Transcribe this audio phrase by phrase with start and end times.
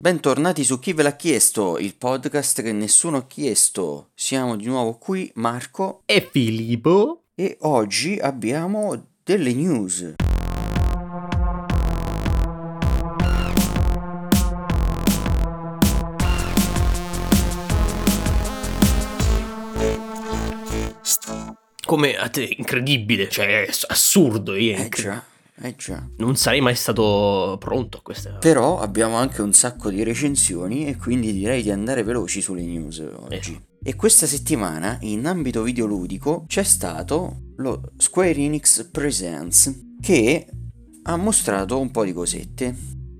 [0.00, 4.10] Bentornati su Chi ve l'ha chiesto, il podcast che nessuno ha chiesto.
[4.14, 7.24] Siamo di nuovo qui, Marco e Filippo.
[7.34, 10.14] E oggi abbiamo delle news.
[21.84, 24.54] Come a te, incredibile, cioè assurdo.
[24.54, 25.24] Io, eh già.
[25.60, 26.08] Eh già.
[26.18, 28.40] Non sarei mai stato pronto a queste cose.
[28.40, 32.98] Però abbiamo anche un sacco di recensioni e quindi direi di andare veloci sulle news
[32.98, 33.54] oggi.
[33.54, 33.90] Eh.
[33.90, 40.46] E questa settimana, in ambito videoludico, c'è stato lo Square Enix Presents che
[41.02, 42.76] ha mostrato un po' di cosette.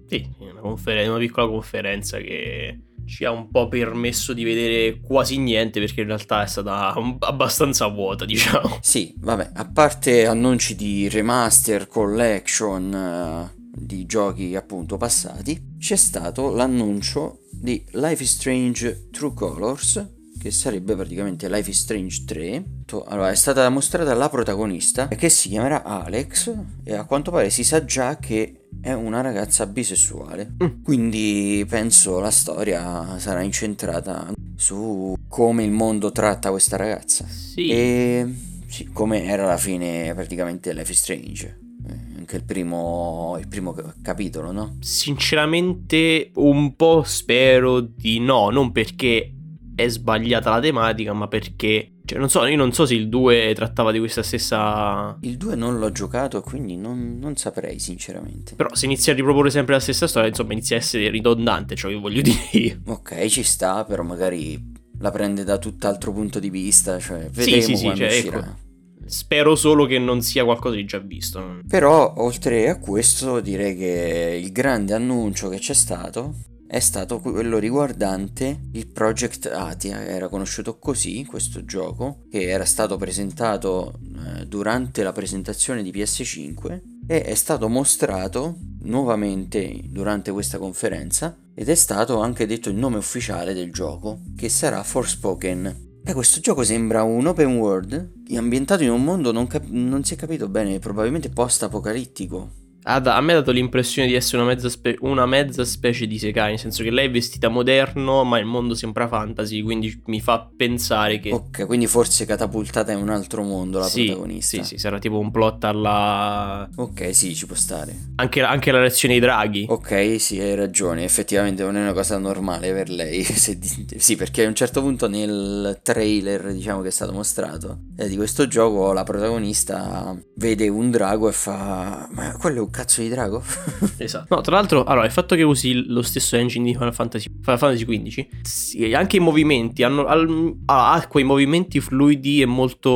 [0.07, 5.38] Sì, una, confer- una piccola conferenza che ci ha un po' permesso di vedere quasi
[5.38, 8.78] niente perché in realtà è stata abbastanza vuota, diciamo.
[8.80, 16.50] Sì, vabbè, a parte annunci di remaster, collection uh, di giochi appunto passati, c'è stato
[16.50, 22.65] l'annuncio di Life is Strange True Colors che sarebbe praticamente Life is Strange 3.
[23.06, 27.65] Allora, è stata mostrata la protagonista che si chiamerà Alex e a quanto pare si
[27.65, 30.55] sa già che è una ragazza bisessuale.
[30.63, 30.83] Mm.
[30.83, 37.27] Quindi penso la storia sarà incentrata su come il mondo tratta questa ragazza.
[37.27, 37.69] Sì.
[37.69, 38.35] E
[38.66, 41.59] sì, come era alla fine praticamente Life is Strange
[41.89, 44.77] eh, anche il primo, il primo, capitolo, no?
[44.80, 49.33] Sinceramente un po' spero di no, non perché
[49.79, 51.93] è sbagliata la tematica, ma perché...
[52.04, 55.16] Cioè, non so, io non so se il 2 trattava di questa stessa...
[55.21, 58.56] Il 2 non l'ho giocato, quindi non, non saprei, sinceramente.
[58.56, 61.87] Però se inizia a riproporre sempre la stessa storia, insomma, inizia a essere ridondante, ciò
[61.87, 62.80] che voglio dire io.
[62.87, 64.60] Ok, ci sta, però magari
[64.99, 68.12] la prende da tutt'altro punto di vista, cioè vedremo sì, sì, sì, cioè.
[68.12, 68.66] Ecco.
[69.06, 71.60] Spero solo che non sia qualcosa di già visto.
[71.69, 76.34] Però, oltre a questo, direi che il grande annuncio che c'è stato
[76.69, 82.99] è stato quello riguardante il Project Atia, era conosciuto così questo gioco, che era stato
[82.99, 91.34] presentato eh, durante la presentazione di PS5 e è stato mostrato nuovamente durante questa conferenza
[91.55, 95.87] ed è stato anche detto il nome ufficiale del gioco, che sarà Forspoken.
[96.05, 100.15] E questo gioco sembra un open world ambientato in un mondo non, cap- non si
[100.15, 104.97] è capito bene, probabilmente post-apocalittico a me ha dato l'impressione di essere una mezza, spe-
[105.00, 108.75] una mezza, specie di Sekai, nel senso che lei è vestita moderno, ma il mondo
[108.75, 111.31] sembra fantasy, quindi mi fa pensare che...
[111.31, 114.62] Ok, quindi forse catapultata in un altro mondo la sì, protagonista.
[114.62, 116.69] Sì, sì, sarà tipo un plot alla...
[116.77, 117.94] Ok, sì, ci può stare.
[118.16, 119.66] Anche, anche la reazione ai draghi.
[119.69, 123.22] Ok, sì, hai ragione, effettivamente non è una cosa normale per lei.
[123.28, 128.16] sì, perché a un certo punto nel trailer, diciamo, che è stato mostrato, eh, di
[128.16, 132.09] questo gioco, la protagonista vede un drago e fa...
[132.12, 133.43] Ma quello è un cazzo di drago?
[133.99, 134.34] esatto.
[134.37, 137.59] No, tra l'altro, allora, il fatto che usi lo stesso engine di Final Fantasy, Final
[137.59, 142.94] Fantasy XV, sì, anche i movimenti, hanno, al, ha quei movimenti fluidi e molto...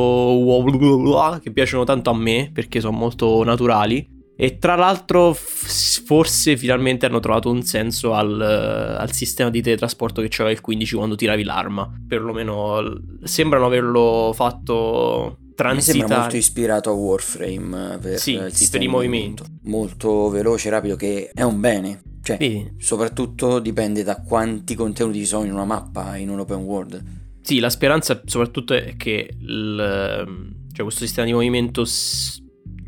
[1.41, 4.11] che piacciono tanto a me, perché sono molto naturali.
[4.35, 10.27] E tra l'altro, forse finalmente hanno trovato un senso al, al sistema di teletrasporto che
[10.27, 11.91] c'era il 15 quando tiravi l'arma.
[12.07, 15.75] Perlomeno sembrano averlo fatto transitare.
[15.75, 19.43] Mi sembra molto ispirato a Warframe per sì, il sì, per i movimenti.
[19.63, 22.01] Molto veloce, rapido, che è un bene.
[22.23, 22.71] Cioè, sì.
[22.77, 27.03] soprattutto dipende da quanti contenuti ci sono in una mappa, in un open world.
[27.41, 31.83] Sì, la speranza soprattutto è che il, cioè questo sistema di movimento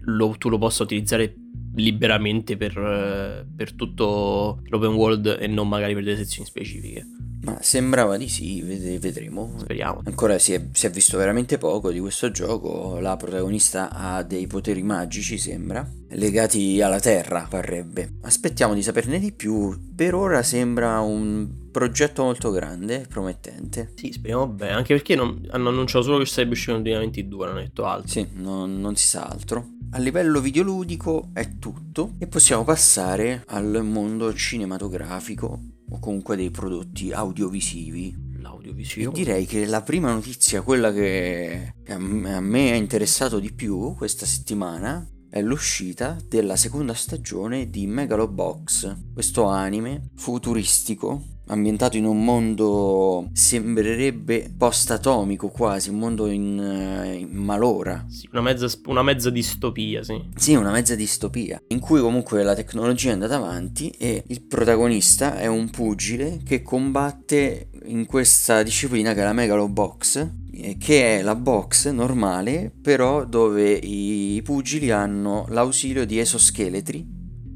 [0.05, 1.35] lo, tu lo possa utilizzare
[1.75, 7.05] liberamente per, per tutto l'open world e non magari per delle sezioni specifiche.
[7.45, 9.53] Ma sembrava di sì, vedremo.
[9.59, 10.01] Speriamo.
[10.06, 12.97] Ancora si è, si è, visto veramente poco di questo gioco.
[13.00, 18.16] La protagonista ha dei poteri magici, sembra, legati alla terra, parrebbe.
[18.22, 19.79] Aspettiamo di saperne di più.
[19.95, 23.91] Per ora sembra un progetto molto grande, promettente.
[23.94, 27.56] Sì, speriamo bene, anche perché non, hanno annunciato solo che sarebbe uscito nel 2022, non
[27.56, 28.07] hanno detto altro.
[28.07, 29.67] Sì, non, non si sa altro.
[29.91, 37.12] A livello videoludico è tutto e possiamo passare al mondo cinematografico o comunque dei prodotti
[37.12, 38.15] audiovisivi.
[38.39, 39.12] L'audiovisivo.
[39.12, 44.25] E direi che la prima notizia, quella che a me ha interessato di più questa
[44.25, 53.30] settimana, è l'uscita della seconda stagione di Megalobox, questo anime futuristico ambientato in un mondo
[53.33, 58.06] sembrerebbe post-atomico quasi, un mondo in, eh, in malora.
[58.07, 60.21] Sì, una mezza, una mezza distopia, sì.
[60.36, 65.38] Sì, una mezza distopia, in cui comunque la tecnologia è andata avanti e il protagonista
[65.38, 71.21] è un pugile che combatte in questa disciplina che è la Megalobox, eh, che è
[71.21, 77.06] la box normale, però dove i pugili hanno l'ausilio di esoscheletri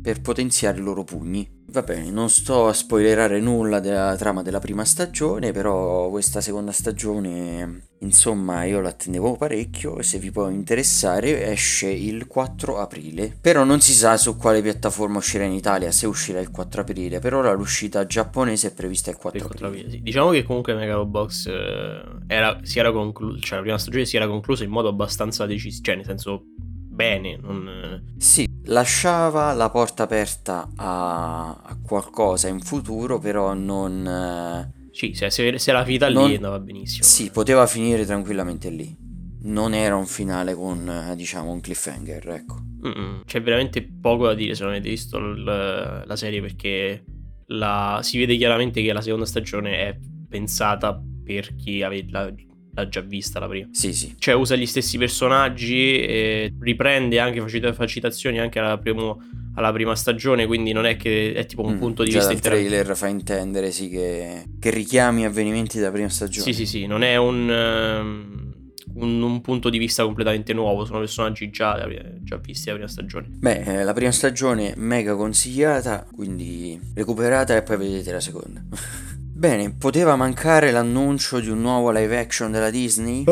[0.01, 4.57] per potenziare i loro pugni Va bene, non sto a spoilerare nulla della trama della
[4.59, 11.45] prima stagione, però questa seconda stagione, insomma, io l'attendevo parecchio e se vi può interessare
[11.51, 13.37] esce il 4 aprile.
[13.39, 17.19] Però non si sa su quale piattaforma uscirà in Italia, se uscirà il 4 aprile,
[17.19, 19.83] per ora l'uscita giapponese è prevista il 4 Il 4 aprile.
[19.83, 20.03] aprile, sì.
[20.03, 24.27] Diciamo che comunque Megalobox eh, era, si era conclusa, cioè la prima stagione si era
[24.27, 26.45] conclusa in modo abbastanza deciso, cioè nel senso
[26.99, 28.03] bene, non...
[28.17, 34.05] Sì, lasciava la porta aperta a, a qualcosa in futuro, però non...
[34.05, 37.05] eh, Sì, se, se, era finita Non- lì andava benissimo.
[37.05, 38.93] Sì, poteva finire tranquillamente lì.
[39.43, 42.55] Non era un finale con, eh, diciamo, un cliffhanger, ecco.
[42.85, 43.21] Mm-mm.
[43.25, 45.43] C'è veramente poco da dire se non avete visto il-
[46.05, 47.05] la serie perché
[47.47, 49.97] la- si vede chiaramente che la seconda stagione è
[50.27, 52.29] pensata per chi ave- l'ha,
[52.73, 53.67] l'ha già vista la prima.
[53.71, 54.15] Sì, sì.
[54.17, 57.41] Cioè usa gli stessi personaggi, riprende anche,
[57.73, 59.19] fa citazioni anche alla, primo-
[59.55, 62.69] alla prima stagione, quindi non è che è tipo un Mm, punto di vista interattivo.
[62.69, 66.45] trailer fa intendere, sì, che, che richiami avvenimenti della prima stagione.
[66.45, 68.53] Sì, sì, sì, non è un, ehm,
[68.95, 71.85] un, un punto di vista completamente nuovo, sono personaggi già,
[72.21, 73.27] già visti la prima stagione.
[73.39, 78.63] Beh, eh, la prima stagione mega consigliata, quindi recuperata e poi vedete la seconda.
[79.39, 83.23] Bene, poteva mancare l'annuncio di un nuovo live action della Disney?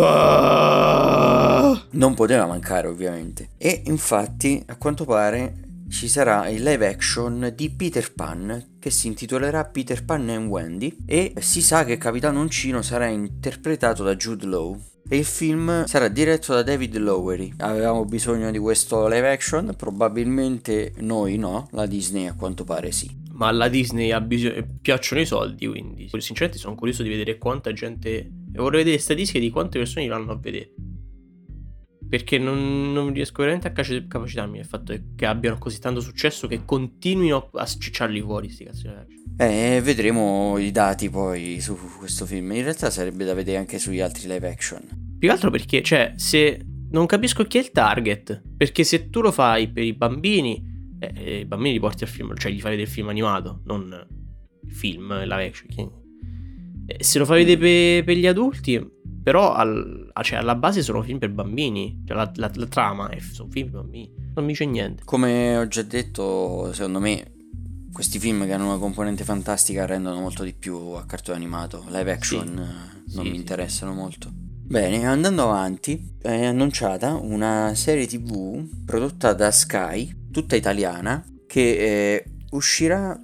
[1.90, 3.50] Non poteva mancare, ovviamente.
[3.58, 9.08] E infatti, a quanto pare, ci sarà il live action di Peter Pan che si
[9.08, 14.46] intitolerà Peter Pan and Wendy e si sa che Capitano Uncino sarà interpretato da Jude
[14.46, 14.80] Law.
[15.10, 17.52] E il film sarà diretto da David Lowery.
[17.58, 19.74] Avevamo bisogno di questo live action?
[19.76, 23.26] Probabilmente noi no, la Disney a quanto pare sì.
[23.38, 27.72] Ma alla Disney ha bisogno, piacciono i soldi, quindi sinceramente sono curioso di vedere quanta
[27.72, 28.10] gente...
[28.18, 30.74] E vorrei vedere statistiche di quante persone vanno a vedere.
[32.10, 36.66] Perché non, non riesco veramente a capacitarmi del fatto che abbiano così tanto successo che
[36.66, 39.06] continuino a scicciarli fuori sti cazzo.
[39.38, 42.54] Eh, vedremo i dati poi su questo film.
[42.54, 44.82] In realtà sarebbe da vedere anche sugli altri live action.
[45.20, 46.66] Più che altro perché, cioè, se...
[46.90, 48.42] Non capisco chi è il target.
[48.56, 52.10] Perché se tu lo fai per i bambini, eh, eh, i bambini li porti al
[52.10, 54.08] film, cioè gli fai vedere il film animato, non
[54.64, 55.68] il film, live action.
[55.70, 56.06] Chi-
[56.90, 58.82] Eh, se lo fai vedere per, per gli adulti,
[59.22, 62.04] però al- ah, cioè, alla base sono film per bambini.
[62.06, 64.14] Cioè la, la- la trama è, sono film per bambini.
[64.36, 65.02] Non mi dice niente.
[65.04, 67.34] Come ho già detto, secondo me
[67.92, 71.84] questi film che hanno una componente fantastica rendono molto di più a cartone animato.
[71.90, 72.54] Live action Sì.
[72.54, 73.36] eh, non Sì, mi sì.
[73.42, 74.32] interessano molto.
[74.68, 82.24] Bene, andando avanti, è annunciata una serie TV prodotta da Sky, tutta italiana, che eh,
[82.52, 83.20] uscirà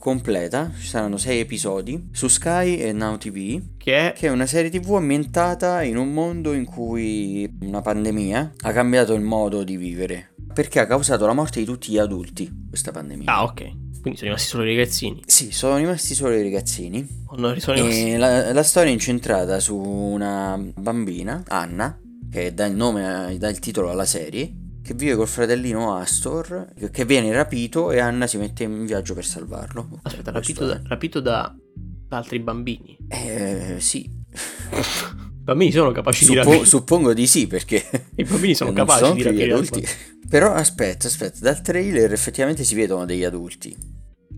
[0.00, 4.12] completa, ci saranno sei episodi su Sky e Now TV, Che è...
[4.12, 9.14] che è una serie TV ambientata in un mondo in cui una pandemia ha cambiato
[9.14, 13.32] il modo di vivere, perché ha causato la morte di tutti gli adulti, questa pandemia.
[13.32, 13.62] Ah, ok.
[14.00, 15.22] Quindi sono rimasti solo i ragazzini.
[15.24, 17.06] Sì, sono rimasti solo i ragazzini.
[17.26, 18.16] O non sono rimasti...
[18.16, 21.96] La, la storia è incentrata su una bambina, Anna,
[22.28, 24.52] che dà il nome, dà il titolo alla serie,
[24.86, 29.24] che vive col fratellino Astor, che- viene rapito e Anna si mette in viaggio per
[29.24, 29.98] salvarlo.
[30.02, 31.54] Aspetta, rapito, da, rapito da,
[32.10, 32.96] altri bambini.
[33.08, 34.08] Eh, sì.
[34.08, 36.64] I bambini sono capaci di Suppo- rapire.
[36.64, 37.84] suppongo di sì, perché...
[38.14, 39.86] I bambini sono capaci sono di gli rapire adulti.
[40.28, 43.76] Però aspetta, aspetta, dal trailer effettivamente si vedono degli adulti.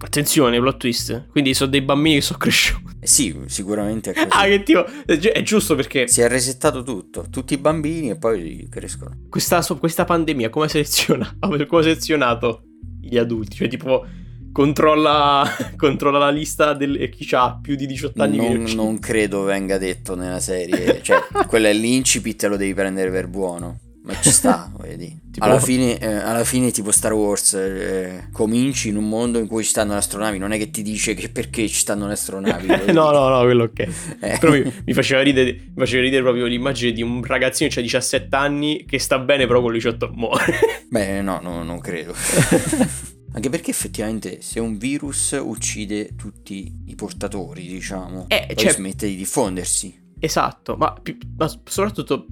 [0.00, 1.26] Attenzione, plot twist.
[1.30, 2.96] Quindi sono dei bambini che sono cresciuti.
[3.00, 4.26] Eh sì, sicuramente è così.
[4.30, 4.84] Ah, che tipo.
[5.04, 9.16] È gi- è giusto perché Si è resettato tutto, tutti i bambini e poi crescono.
[9.28, 11.36] questa, questa pandemia come seleziona?
[11.40, 12.62] Come ha selezionato
[13.00, 13.56] gli adulti?
[13.56, 14.06] Cioè, tipo,
[14.52, 18.36] controlla, controlla la lista di chi ha più di 18 anni.
[18.36, 23.28] Non, non credo venga detto nella serie, cioè quello è l'incipit lo devi prendere per
[23.28, 23.78] buono.
[24.08, 25.16] Ma ci sta, vedi.
[25.30, 29.46] Tipo- Alla fine, eh, alla fine, tipo Star Wars, eh, cominci in un mondo in
[29.46, 30.38] cui ci stanno le astronavi.
[30.38, 32.66] Non è che ti dice che perché ci stanno le astronavi.
[32.92, 33.78] no, no, no, quello ok.
[34.20, 34.36] Eh.
[34.40, 37.82] Però mi, mi faceva ridere, mi faceva ridere proprio l'immagine di un ragazzino che ha
[37.82, 40.54] 17 anni che sta bene, però con 18 muore.
[40.88, 42.14] Beh, no, no, non credo.
[43.34, 49.06] Anche perché effettivamente se un virus uccide tutti i portatori, diciamo, Eh, poi cioè- smette
[49.06, 50.06] di diffondersi.
[50.20, 50.92] Esatto, ma,
[51.36, 52.26] ma soprattutto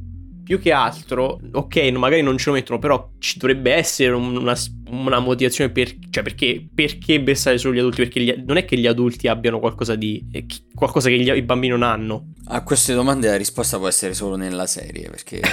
[0.46, 4.54] più che altro, ok, magari non ce lo mettono, però ci dovrebbe essere un- una,
[4.90, 8.02] una motivazione per, cioè perché, perché bersagliare solo gli adulti?
[8.02, 11.42] Perché gli- non è che gli adulti abbiano qualcosa di eh, qualcosa che gli- i
[11.42, 12.28] bambini non hanno.
[12.44, 15.40] A queste domande la risposta può essere solo nella serie, perché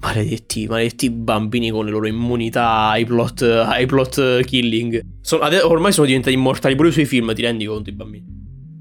[0.00, 5.00] Maledetti, maledetti bambini con le loro immunità ai plot, ai plot killing.
[5.20, 8.37] Sono- ormai sono diventati immortali pure sui film, ti rendi conto i bambini?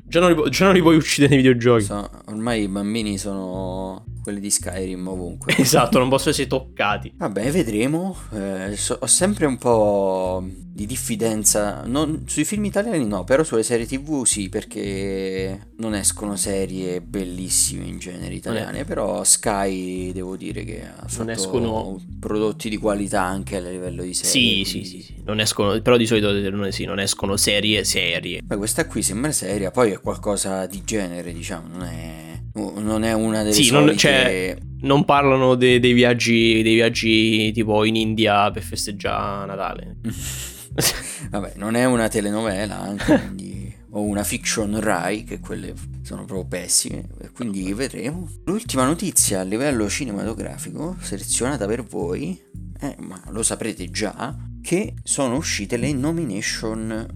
[0.10, 1.84] Già non li, già non li puoi uccidere nei videogiochi.
[1.84, 5.55] so- ormai i bambini sono quelli di Skyrim ovunque.
[5.67, 7.13] Esatto, non possono essere toccati.
[7.15, 8.13] Vabbè, vedremo.
[8.34, 11.84] Eh, so- ho sempre un po' di diffidenza.
[11.86, 17.86] Non, sui film italiani no, però sulle serie TV sì, perché non escono serie bellissime
[17.86, 18.84] in genere italiane.
[18.84, 24.13] Però Sky devo dire che ha fatto escono- prodotti di qualità anche a livello di
[24.13, 24.31] serie.
[24.31, 25.15] Sì, sì, sì, sì.
[25.25, 28.41] Non escono, però di solito non, sì, non escono serie serie.
[28.43, 32.37] Beh, questa qui sembra seria, poi è qualcosa di genere, diciamo, non è,
[32.78, 33.98] non è una delle Sì, non- solite...
[33.98, 39.98] cioè- Non parlano de- dei viaggi dei viaggi tipo in India per festeggiare Natale.
[41.32, 43.76] Vabbè, non è una telenovela anche, quindi...
[43.92, 45.74] o una fiction Rai, che quelle
[46.04, 48.30] sono proprio pessime, quindi vedremo.
[48.46, 52.40] L'ultima notizia a livello cinematografico, selezionata per voi,
[52.80, 57.08] eh, ma lo saprete già, che sono uscite le nomination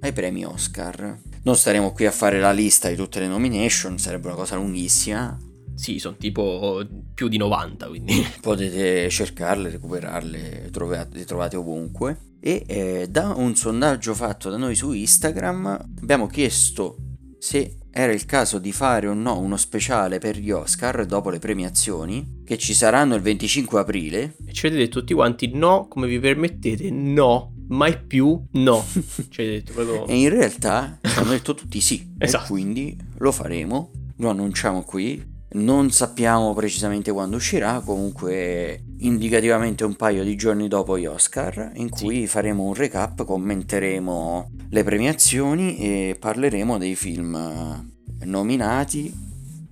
[0.00, 1.18] ai premi Oscar.
[1.44, 5.36] Non staremo qui a fare la lista di tutte le nomination, sarebbe una cosa lunghissima.
[5.74, 8.24] Sì, sono tipo più di 90, quindi.
[8.40, 12.36] Potete cercarle, recuperarle, trovate, le trovate ovunque.
[12.38, 16.96] E eh, da un sondaggio fatto da noi su Instagram abbiamo chiesto
[17.38, 21.38] se era il caso di fare o no uno speciale per gli Oscar dopo le
[21.38, 24.36] premiazioni, che ci saranno il 25 aprile.
[24.46, 26.88] E ci avete detto tutti quanti no, come vi permettete?
[26.90, 28.84] No, mai più no.
[29.30, 30.06] ci avete detto proprio...
[30.06, 32.10] E in realtà hanno detto tutti sì.
[32.18, 32.44] Esatto.
[32.44, 35.30] E quindi lo faremo, lo annunciamo qui.
[35.54, 41.88] Non sappiamo precisamente quando uscirà, comunque indicativamente un paio di giorni dopo gli Oscar, in
[41.92, 42.04] Sì.
[42.04, 47.90] cui faremo un recap, commenteremo le premiazioni e parleremo dei film
[48.24, 49.12] nominati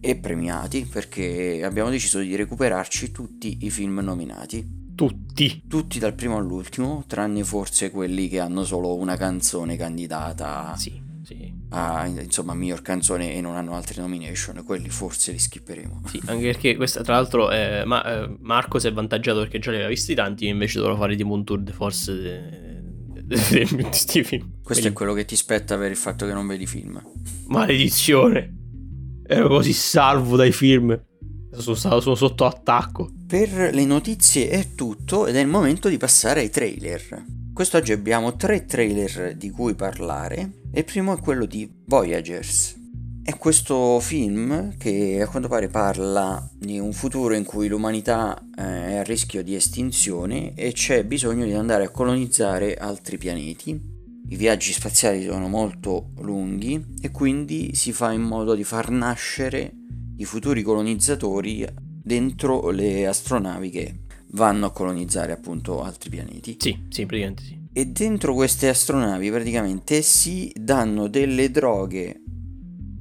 [0.01, 4.80] e premiati, perché abbiamo deciso di recuperarci tutti i film nominati.
[5.01, 5.63] Tutti.
[5.67, 11.51] Tutti dal primo all'ultimo, tranne forse quelli che hanno solo una canzone candidata Sì, sì.
[11.71, 16.03] a insomma miglior canzone e non hanno altre nomination, quelli forse li skipperemo.
[16.05, 19.71] Sì, anche perché questa, tra l'altro, eh, ma, eh, Marco si è avvantaggiato perché già
[19.71, 22.83] li aveva visti tanti, io invece dovrò fare tipo un tour de force
[23.25, 24.51] di questi film.
[24.51, 27.03] Questo Quindi, è quello che ti spetta per il fatto che non vedi film.
[27.47, 28.55] Maledizione.
[29.27, 31.01] Ero così salvo dai film.
[31.53, 33.11] Sono sono sotto attacco.
[33.27, 37.25] Per le notizie è tutto ed è il momento di passare ai trailer.
[37.53, 42.79] Quest'oggi abbiamo tre trailer di cui parlare il primo è quello di Voyagers.
[43.23, 48.63] È questo film che a quanto pare parla di un futuro in cui l'umanità eh,
[48.63, 53.79] è a rischio di estinzione e c'è bisogno di andare a colonizzare altri pianeti.
[54.29, 59.73] I viaggi spaziali sono molto lunghi e quindi si fa in modo di far nascere
[60.21, 64.01] i futuri colonizzatori dentro le astronavi che
[64.33, 66.57] vanno a colonizzare appunto altri pianeti.
[66.59, 67.59] Sì, sì, praticamente sì.
[67.73, 72.23] E dentro queste astronavi praticamente si danno delle droghe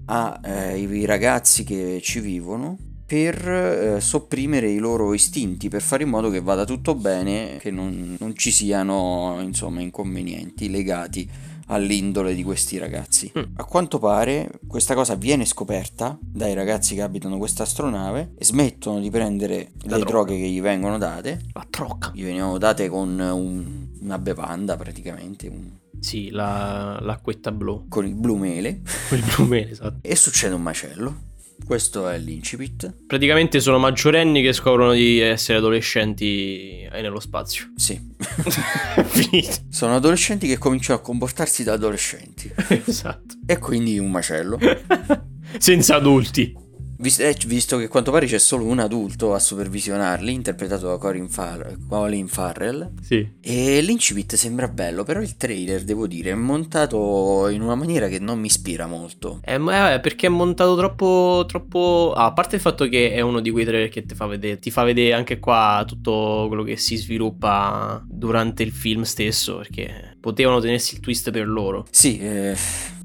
[0.06, 6.30] ai ragazzi che ci vivono per eh, sopprimere i loro istinti, per fare in modo
[6.30, 11.30] che vada tutto bene, che non, non ci siano insomma inconvenienti legati
[11.72, 13.32] all'indole di questi ragazzi.
[13.38, 13.44] Mm.
[13.56, 19.00] A quanto pare questa cosa viene scoperta dai ragazzi che abitano questa astronave e smettono
[19.00, 20.06] di prendere La le droga.
[20.06, 22.12] droghe che gli vengono date La trocca.
[22.14, 27.88] gli venivano date con un- una bevanda praticamente, un- Sì, la, l'acquetta blu.
[27.90, 29.98] con il blu mele, Quel blu mele, esatto.
[30.02, 31.28] e succede un macello.
[31.66, 32.94] Questo è l'incipit.
[33.06, 37.72] Praticamente sono maggiorenni che scoprono di essere adolescenti e nello spazio.
[37.76, 38.00] Sì,
[39.06, 39.54] Finito.
[39.70, 42.52] sono adolescenti che cominciano a comportarsi da adolescenti.
[42.86, 43.36] esatto.
[43.46, 44.58] E quindi un macello.
[45.60, 46.68] Senza adulti.
[47.02, 51.30] Eh, Visto che a quanto pare c'è solo un adulto a supervisionarli, interpretato da Colin,
[51.30, 52.92] Far- Colin Farrell.
[53.02, 53.26] Sì.
[53.40, 58.20] E l'incipit sembra bello, però il trailer, devo dire, è montato in una maniera che
[58.20, 59.40] non mi ispira molto.
[59.46, 61.46] Eh, ma è perché è montato troppo.
[61.48, 62.14] troppo.
[62.16, 64.60] Ah, a parte il fatto che è uno di quei trailer che ti fa vedere.
[64.60, 69.58] Ti fa vedere anche qua tutto quello che si sviluppa durante il film stesso.
[69.58, 71.88] Perché potevano tenersi il twist per loro.
[71.92, 72.56] Sì, eh,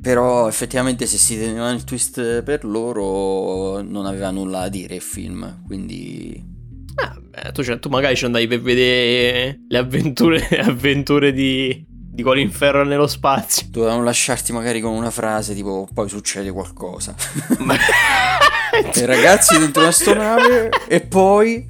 [0.05, 5.01] però effettivamente se si tenevano il twist per loro non aveva nulla da dire il
[5.01, 6.53] film, quindi...
[6.97, 11.87] Ah, beh, tu, cioè, tu magari ci andavi per vedere le avventure, le avventure di.
[11.89, 13.67] di Colin Farrell nello spazio.
[13.71, 17.15] Dovevano lasciarti magari con una frase tipo poi succede qualcosa.
[17.61, 17.75] Ma-
[18.95, 21.67] I ragazzi dentro una nave e poi...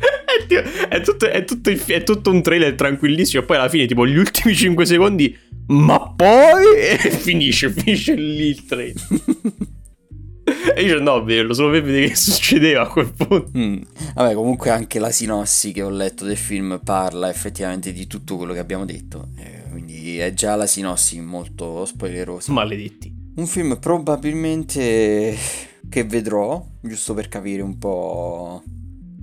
[0.88, 3.42] È, tutto, è tutto è tutto un trailer tranquillissimo.
[3.42, 5.36] E poi alla fine, tipo, gli ultimi 5 secondi.
[5.68, 6.76] Ma poi.
[6.76, 9.02] E finisce, finisce lì il trailer.
[10.76, 13.50] E io dico, no, vero, solo per vedere che succedeva a quel punto.
[13.56, 13.80] Mm.
[14.14, 18.52] Vabbè, comunque anche la sinossi che ho letto del film parla effettivamente di tutto quello
[18.52, 22.52] che abbiamo detto, eh, quindi è già la sinossi molto spoilerosa.
[22.52, 23.12] Maledetti.
[23.36, 25.36] Un film probabilmente
[25.88, 28.62] che vedrò, giusto per capire un po'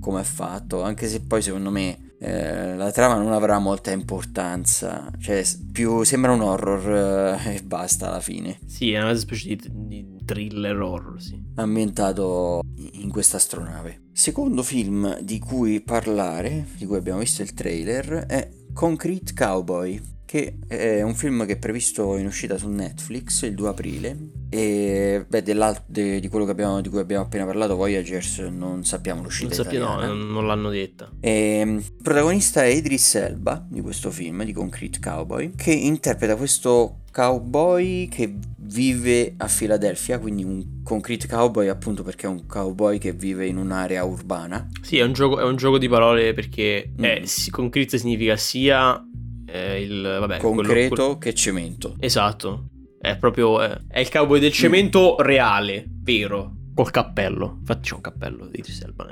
[0.01, 5.09] come è fatto, anche se poi secondo me eh, la trama non avrà molta importanza,
[5.19, 8.59] cioè più sembra un horror eh, e basta alla fine.
[8.65, 11.41] Sì, è una specie di, di thriller horror, sì.
[11.55, 12.61] Ambientato
[12.93, 14.09] in questa astronave.
[14.11, 19.99] Secondo film di cui parlare, di cui abbiamo visto il trailer, è Concrete Cowboy
[20.31, 24.17] che è un film che è previsto in uscita su Netflix il 2 aprile
[24.49, 29.53] e beh, de, di quello abbiamo, di cui abbiamo appena parlato Voyagers non sappiamo l'uscita
[29.53, 34.45] non sappiamo, no, non l'hanno detta e, il protagonista è Idris Elba di questo film
[34.45, 41.67] di Concrete Cowboy che interpreta questo cowboy che vive a Filadelfia, quindi un concrete cowboy
[41.67, 44.69] appunto perché è un cowboy che vive in un'area urbana.
[44.81, 47.03] Sì, è un gioco, è un gioco di parole perché mm.
[47.03, 49.05] è, concrete significa sia
[49.51, 51.95] eh, il vabbè, concreto quello, che cemento.
[51.99, 52.67] Esatto.
[52.99, 55.23] È proprio è, è il cowboy del cemento mm.
[55.23, 57.57] reale, vero, col cappello.
[57.59, 59.09] Infatti c'è un cappello di Selva.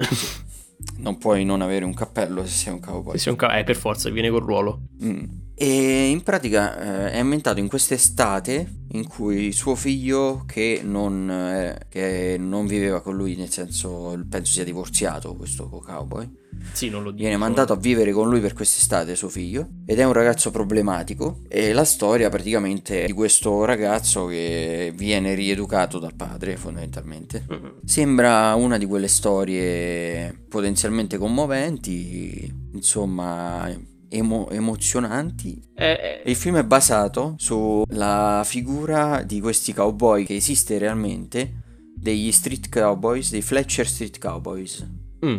[0.98, 3.14] non puoi non avere un cappello se sei un cowboy.
[3.14, 4.82] Se sei un ca- eh, per forza, viene col ruolo.
[5.04, 5.24] Mm.
[5.62, 11.88] E in pratica eh, è ambientato in quest'estate in cui suo figlio, che non, eh,
[11.90, 16.30] che non viveva con lui, nel senso penso sia divorziato questo cowboy,
[16.72, 17.24] sì, non lo dico.
[17.24, 21.40] Viene mandato a vivere con lui per quest'estate suo figlio ed è un ragazzo problematico
[21.50, 27.46] e la storia praticamente è di questo ragazzo che viene rieducato dal padre fondamentalmente.
[27.50, 27.80] Uh-huh.
[27.84, 33.70] Sembra una di quelle storie potenzialmente commoventi, insomma
[34.10, 35.62] emo- emozionanti.
[35.74, 36.30] Eh, eh.
[36.30, 43.32] Il film è basato sulla figura di questi cowboy che esiste realmente, degli street cowboys,
[43.32, 44.88] dei Fletcher Street Cowboys.
[45.26, 45.38] Mm.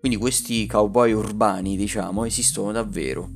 [0.00, 3.30] Quindi questi cowboy urbani, diciamo, esistono davvero.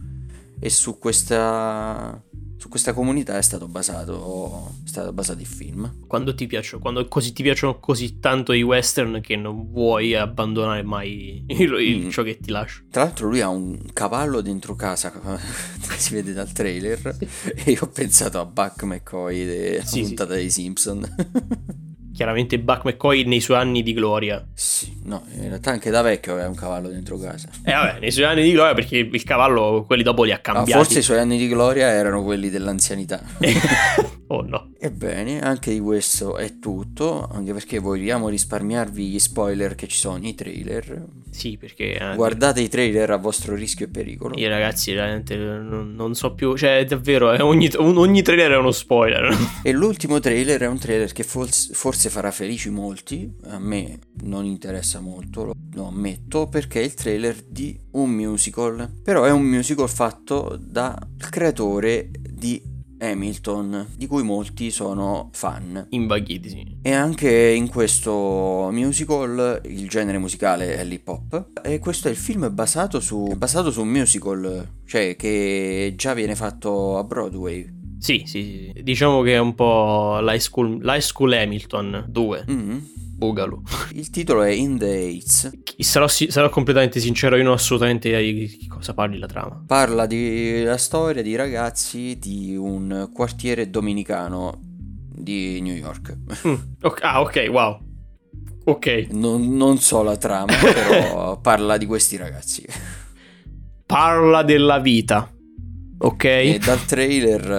[0.58, 2.22] E su questa,
[2.64, 6.06] su questa comunità è stato, basato, è stato basato il film.
[6.06, 10.82] Quando ti piacciono, quando così, ti piacciono così tanto i western che non vuoi abbandonare
[10.82, 12.08] mai il, il, mm.
[12.08, 12.80] ciò che ti lascia.
[12.88, 15.12] Tra l'altro lui ha un cavallo dentro casa,
[15.98, 17.18] si vede dal trailer,
[17.54, 20.38] e io ho pensato a Buck McCoy della sì, puntata sì.
[20.38, 21.14] dei Simpson.
[22.14, 24.42] chiaramente Buck McCoy nei suoi anni di gloria.
[24.54, 24.73] Sì,
[25.04, 27.48] no, in realtà anche da vecchio aveva un cavallo dentro casa.
[27.64, 30.70] Eh vabbè, nei suoi anni di gloria perché il cavallo quelli dopo li ha cambiati.
[30.70, 33.22] Ma forse i suoi anni di gloria erano quelli dell'anzianità.
[34.28, 34.70] oh no.
[34.78, 40.16] Ebbene, anche di questo è tutto, anche perché vogliamo risparmiarvi gli spoiler che ci sono
[40.16, 41.06] nei trailer.
[41.30, 41.98] Sì, perché...
[41.98, 44.36] Eh, Guardate i trailer a vostro rischio e pericolo.
[44.38, 46.56] Io ragazzi, veramente non, non so più...
[46.56, 49.34] Cioè, davvero, ogni, ogni, trailer è uno spoiler.
[49.62, 53.32] e l'ultimo trailer è un trailer che forse, forse farà felici molti.
[53.46, 58.88] A me non interessa molto, lo, lo ammetto, perché è il trailer di un musical.
[59.02, 60.96] Però è un musical fatto dal
[61.30, 65.86] creatore di Hamilton, di cui molti sono fan.
[65.90, 66.76] Invaghiti, sì.
[66.82, 71.50] E anche in questo musical il genere musicale è l'hip hop.
[71.62, 76.34] E questo è il film basato su, basato su un musical, cioè che già viene
[76.34, 77.82] fatto a Broadway.
[78.04, 78.82] Sì, sì, sì.
[78.82, 82.44] Diciamo che è un po' l'high school, l'high school Hamilton 2.
[82.50, 82.78] Mm-hmm.
[83.16, 83.62] Boogaloo.
[83.92, 85.50] Il titolo è In the Heights.
[85.78, 89.64] Sarò, sarò, completamente sincero, io non ho assolutamente idea di cosa parli la trama.
[89.66, 96.14] Parla della storia di ragazzi di un quartiere dominicano di New York.
[96.46, 97.80] Mm, okay, ah, ok, wow.
[98.64, 99.06] Ok.
[99.12, 102.66] Non, non so la trama, però parla di questi ragazzi.
[103.86, 105.33] Parla della vita.
[106.04, 106.24] Ok.
[106.24, 107.50] E dal trailer,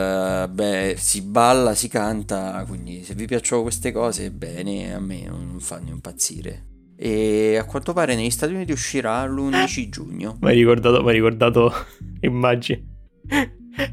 [0.43, 5.23] eh, beh, si balla, si canta, quindi se vi piacciono queste cose, bene, a me
[5.25, 6.67] non fanno impazzire.
[6.95, 10.37] E a quanto pare negli Stati Uniti uscirà l'11 giugno.
[10.41, 11.73] Mi hai ricordato, mi hai ricordato
[12.21, 12.87] immagini.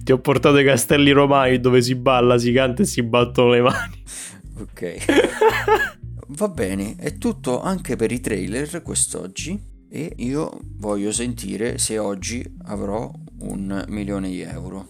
[0.04, 3.60] Ti ho portato ai castelli romani dove si balla, si canta e si battono le
[3.62, 4.02] mani.
[4.58, 4.96] Ok.
[6.28, 12.44] Va bene, è tutto anche per i trailer quest'oggi e io voglio sentire se oggi
[12.64, 13.10] avrò
[13.42, 14.88] un milione di euro.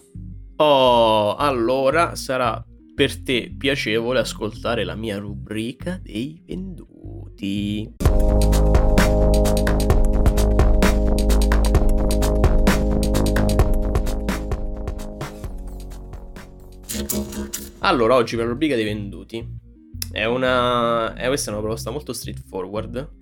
[0.57, 2.63] Oh, allora sarà
[2.95, 7.91] per te piacevole ascoltare la mia rubrica dei venduti.
[17.79, 19.45] Allora, oggi per la rubrica dei venduti
[20.11, 21.13] è una...
[21.15, 23.21] È, questa è una proposta molto straightforward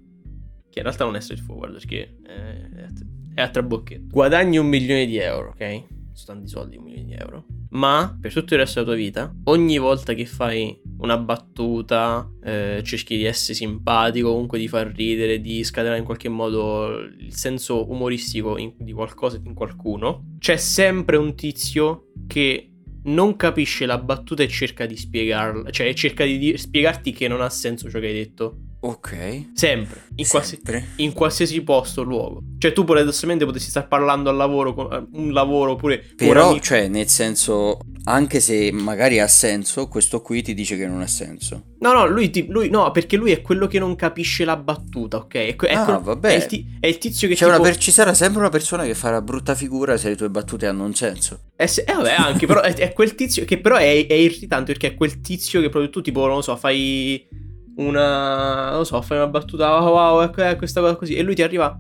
[0.70, 2.88] che in realtà non è straightforward perché è,
[3.34, 4.08] è a tre bocchetti.
[4.10, 5.84] Guadagni un milione di euro, ok?
[6.14, 7.46] Sono tanti soldi, un milione di euro.
[7.72, 12.82] Ma per tutto il resto della tua vita, ogni volta che fai una battuta, eh,
[12.84, 17.90] cerchi di essere simpatico, comunque di far ridere, di scatenare in qualche modo il senso
[17.90, 22.72] umoristico in, di qualcosa in qualcuno, c'è sempre un tizio che
[23.04, 27.42] non capisce la battuta e cerca di spiegarla, cioè cerca di, di spiegarti che non
[27.42, 29.50] ha senso ciò che hai detto Ok.
[29.54, 30.02] Sempre.
[30.16, 30.88] In, Sempre.
[30.98, 32.42] in qualsiasi posto luogo.
[32.58, 36.04] Cioè, tu paradossalmente potessi stare parlando al lavoro, con eh, un lavoro oppure.
[36.16, 41.02] Però, cioè, nel senso, anche se magari ha senso, questo qui ti dice che non
[41.02, 41.66] ha senso.
[41.80, 45.18] No, no, lui, ti- lui- no, perché lui è quello che non capisce la battuta,
[45.18, 45.34] ok?
[45.36, 46.30] È, que- Ah, quello- vabbè.
[46.30, 47.62] È il, ti- è il tizio che C'è tipo...
[47.62, 50.86] per- ci sarà sempre una persona che farà brutta figura se le tue battute hanno
[50.86, 51.40] un senso.
[51.56, 54.72] Eh, se- eh, vabbè, anche, però è, è quel tizio che però è, è irritante
[54.72, 57.28] perché è quel tizio che proprio tu tipo, non lo so, fai
[57.76, 58.70] una...
[58.70, 61.36] non lo so, fai una battuta, wow, wow, ecco, eh, questa cosa così, e lui
[61.36, 61.80] ti arriva...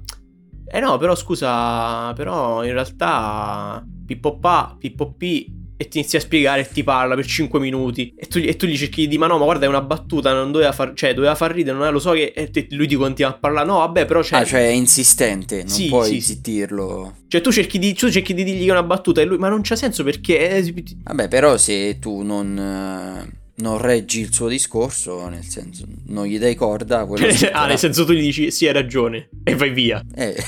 [0.73, 5.45] Eh no, però scusa, però in realtà Pippo Pa, Pippo P
[5.81, 8.67] e ti inizia a spiegare e ti parla per 5 minuti e tu, e tu
[8.67, 11.15] gli cerchi di dire ma no ma guarda è una battuta non doveva far cioè
[11.15, 13.65] doveva far ridere non è, lo so che e te- lui ti continua a parlare
[13.65, 17.15] no vabbè però c'è ah, cioè è insistente, non Sì, puoi sì, zittirlo.
[17.27, 19.49] cioè tu cerchi di tu cerchi di dirgli che è una battuta e lui ma
[19.49, 24.47] non c'ha senso perché eh, Vabbè, però se tu non, eh, non reggi il suo
[24.47, 27.07] discorso, nel senso, non gli dai corda,
[27.53, 30.03] ah nel senso tu gli dici sì hai ragione e vai via.
[30.13, 30.35] Eh,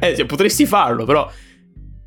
[0.00, 1.28] eh potresti farlo però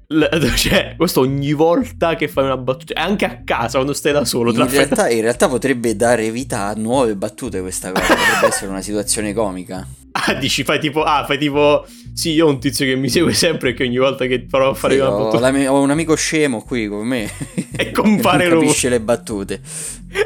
[0.08, 4.12] l- cioè questo ogni volta che fai una battuta e anche a casa quando stai
[4.13, 8.48] da solo in, realtà, in realtà potrebbe dare vita a nuove battute questa cosa, potrebbe
[8.48, 9.88] essere una situazione comica.
[10.18, 13.34] ah dici fai tipo ah fai tipo sì io ho un tizio che mi segue
[13.34, 15.78] sempre e che ogni volta che provo a fare Sì, una ho, battuta l'ami- ho
[15.82, 17.30] un amico scemo qui con me
[17.78, 18.65] E compare non lui.
[18.68, 19.60] capisce le battute.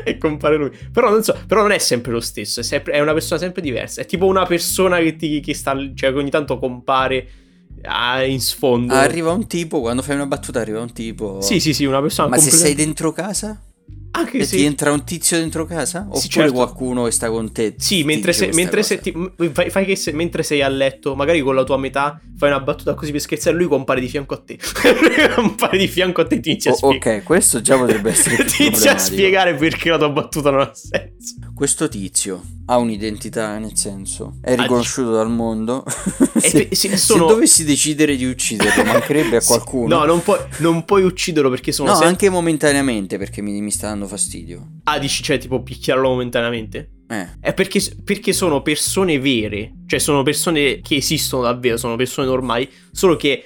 [0.04, 0.70] e compare lui.
[0.94, 3.63] Però non so, però non è sempre lo stesso, è, sempre- è una persona sempre
[3.63, 4.02] diversa.
[4.02, 7.28] È tipo una persona che ti che sta, cioè che ogni tanto compare
[7.84, 8.94] ah, in sfondo.
[8.94, 11.42] Arriva un tipo, quando fai una battuta arriva un tipo...
[11.42, 13.62] Sì, sì, sì, una persona Ma se completa- sei dentro casa?
[14.12, 16.06] anche E se ti entra un tizio dentro casa?
[16.10, 16.52] Oppure certo.
[16.54, 17.76] qualcuno che sta con te?
[17.78, 19.13] Sì, mentre questa mentre sei, ti-
[19.52, 22.60] fai, fai che se- mentre sei a letto, magari con la tua metà, fai una
[22.60, 24.58] battuta così per scherzare, lui compare di fianco a te.
[25.36, 27.18] Compare di fianco a te e ti inizia a spiegare.
[27.18, 30.72] ok, questo già potrebbe essere ti inizia a spiegare perché la tua battuta non ha
[30.74, 31.36] senso.
[31.54, 35.84] Questo tizio ha un'identità, nel senso, è riconosciuto dal mondo.
[36.36, 39.97] E se, sì, se sono- dovessi decidere di ucciderlo, mancherebbe a qualcuno.
[39.97, 42.12] No, non puoi, non puoi ucciderlo perché sono No, sempre...
[42.12, 44.67] anche momentaneamente perché mi, mi sta dando fastidio.
[44.84, 46.91] Ah, dici, cioè, tipo picchiarlo momentaneamente?
[47.10, 52.27] Eh, È perché, perché sono persone vere, cioè sono persone che esistono davvero, sono persone
[52.27, 53.43] normali, solo che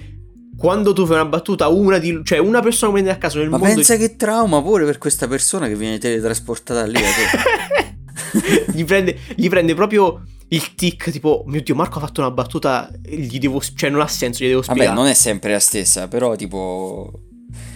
[0.58, 3.58] quando tu fai una battuta, una di cioè una persona prende a caso nel ma
[3.58, 7.00] mondo pensa che trauma pure per questa persona che viene teletrasportata lì.
[8.74, 12.92] gli, prende, gli prende proprio il tic, tipo, mio Dio, Marco ha fatto una battuta,
[13.02, 14.96] gli devo, cioè non ha senso, gli devo Vabbè, spiegare.
[14.98, 17.12] non è sempre la stessa, però tipo...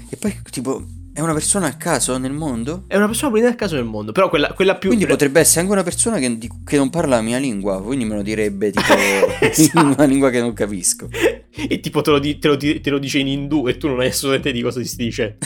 [0.09, 2.83] E poi tipo, è una persona a caso nel mondo?
[2.87, 4.89] È una persona a caso nel mondo, però quella, quella più...
[4.89, 8.15] Quindi potrebbe essere anche una persona che, che non parla la mia lingua, quindi me
[8.15, 8.85] lo direbbe tipo
[9.41, 9.79] Esatto.
[9.79, 11.09] in una lingua che non capisco.
[11.09, 13.87] e tipo te lo, di- te lo di- te lo dice in indù e tu
[13.87, 15.37] non hai assolutamente di cosa si dice.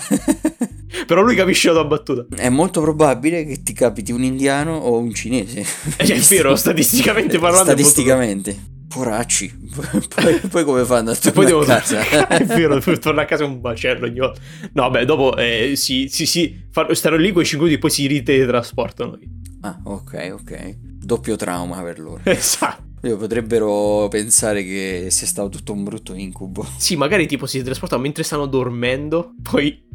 [1.11, 2.25] Però lui capisce la tua battuta.
[2.33, 5.59] È molto probabile che ti capiti un indiano o un cinese.
[5.97, 8.57] È vero, statisticamente parlando molto Statisticamente.
[8.87, 9.53] Poracci.
[10.15, 11.59] poi, poi come fanno a E poi tornare devo
[11.99, 12.27] a casa?
[12.29, 14.39] è vero, tornare a casa un bacello ogni volta.
[14.71, 17.89] No, beh, dopo eh, si, si, si fa- stanno lì quei 5 minuti e poi
[17.89, 19.19] si riteletrasportano.
[19.63, 20.75] ah, ok, ok.
[20.79, 22.21] Doppio trauma per loro.
[22.23, 22.83] Esatto.
[23.05, 26.65] Io potrebbero pensare che sia stato tutto un brutto incubo.
[26.77, 29.89] Sì, magari tipo si trasportano mentre stanno dormendo, poi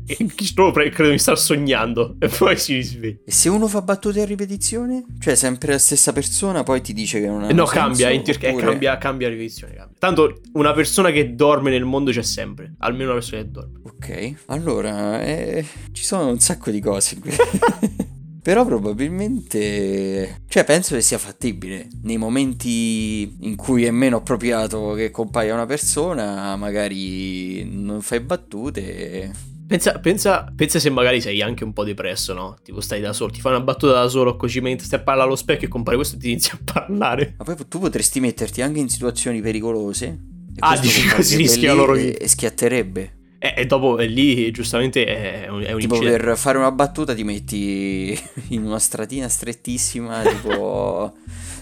[0.72, 3.20] pre- credono di star sognando e poi si risvegliano.
[3.24, 5.04] E se uno fa battute a ripetizione?
[5.18, 8.10] Cioè, sempre la stessa persona, poi ti dice che non ha Eh, No, senso, cambia,
[8.10, 9.74] inter- eh, oppure- cambia, cambia rivelazione.
[9.74, 9.96] Cambia.
[9.98, 12.74] Tanto una persona che dorme nel mondo c'è sempre.
[12.78, 13.80] Almeno una persona che dorme.
[13.84, 17.30] Ok, allora eh, ci sono un sacco di cose qui.
[18.46, 21.88] Però probabilmente, cioè penso che sia fattibile.
[22.02, 29.32] Nei momenti in cui è meno appropriato che compaia una persona, magari non fai battute.
[29.66, 32.56] Pensa, pensa, pensa se magari sei anche un po' depresso, no?
[32.62, 35.26] Tipo stai da solo, ti fai una battuta da solo così mentre stai a parlare
[35.26, 37.34] allo specchio e compare questo e ti inizia a parlare.
[37.38, 40.18] Ma poi tu potresti metterti anche in situazioni pericolose.
[40.58, 41.94] Ah, dici così rischia loro.
[41.96, 43.16] E schiatterebbe.
[43.38, 46.24] E, e dopo è lì, giustamente, è un, è un Tipo incidente.
[46.24, 48.18] per fare una battuta ti metti
[48.48, 51.12] in una stratina strettissima, tipo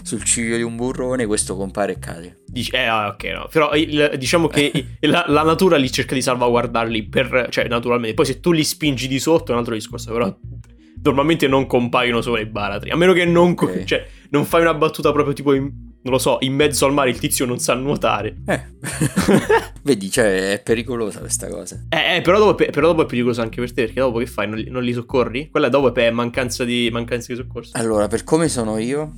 [0.01, 2.43] sul ciglio di un burrone, questo compare e cade.
[2.45, 3.47] Dici, eh, ah, ok, no.
[3.51, 8.13] Però il- diciamo che la, la natura li cerca di salvaguardarli per, cioè, naturalmente.
[8.15, 10.33] Poi se tu li spingi di sotto è un altro discorso, però
[11.03, 12.89] normalmente non compaiono sopra i baratri.
[12.91, 13.83] A meno che non, co- Ok.
[13.83, 15.71] cioè, non fai una battuta proprio tipo, in-
[16.05, 18.35] non lo so, in mezzo al mare il tizio non sa nuotare.
[18.45, 18.61] Eh.
[19.81, 21.83] Vedi, cioè è pericolosa questa cosa.
[21.89, 24.47] Eh, eh, però, dopo, però dopo è pericoloso anche per te, perché dopo che fai?
[24.47, 25.49] Non li, non li soccorri?
[25.49, 27.71] Quella dopo è mancanza di, mancanza di soccorso.
[27.73, 29.13] Allora, per come sono io,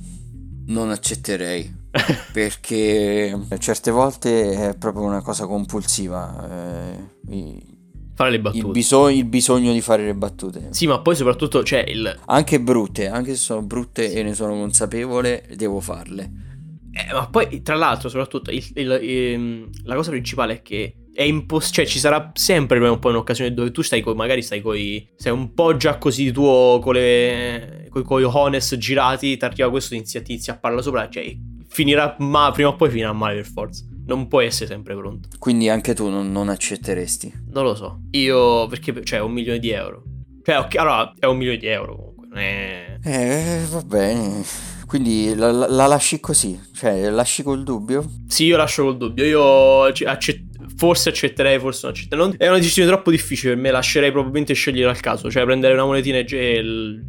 [0.68, 1.76] non accetterei.
[2.32, 6.48] Perché certe volte è proprio una cosa compulsiva.
[6.50, 7.76] eh, i-
[8.14, 8.68] fare le il, battute.
[8.68, 10.68] biso- il bisogno di fare le battute.
[10.70, 12.18] Sì, ma poi soprattutto, cioè, il...
[12.26, 16.46] Anche brutte, anche se sono brutte e ne sono consapevole, devo farle.
[16.92, 21.22] Eh, ma poi, tra l'altro, soprattutto, il- il- ehm, la cosa principale è che è
[21.22, 25.08] impossibile, cioè, ci sarà sempre un po' un'occasione dove tu stai, coi, magari stai coi,
[25.16, 30.00] sei un po' già così tuo, con le, coi, coi cojones girati, ti arriva questo,
[30.00, 33.84] ti a parlare sopra, cioè, finirà, ma prima o poi finirà male per forza.
[34.06, 35.28] Non puoi essere sempre pronto.
[35.38, 37.46] Quindi anche tu non, non accetteresti.
[37.50, 38.00] Non lo so.
[38.12, 40.02] Io, perché, cioè, un milione di euro.
[40.42, 42.40] Cioè, ok, allora, è un milione di euro comunque.
[42.40, 42.98] È...
[43.02, 44.42] Eh, va bene.
[44.88, 46.58] Quindi la, la- la lasci così?
[46.74, 48.02] Cioè, lasci col dubbio?
[48.26, 49.22] Sì, io lascio col dubbio.
[49.24, 52.24] Io acc- accett- forse accetterei, forse non accetterei.
[52.26, 53.70] Non- È una decisione troppo difficile per me.
[53.70, 55.30] Lascerei probabilmente scegliere al caso.
[55.30, 56.62] Cioè, prendere una monetina e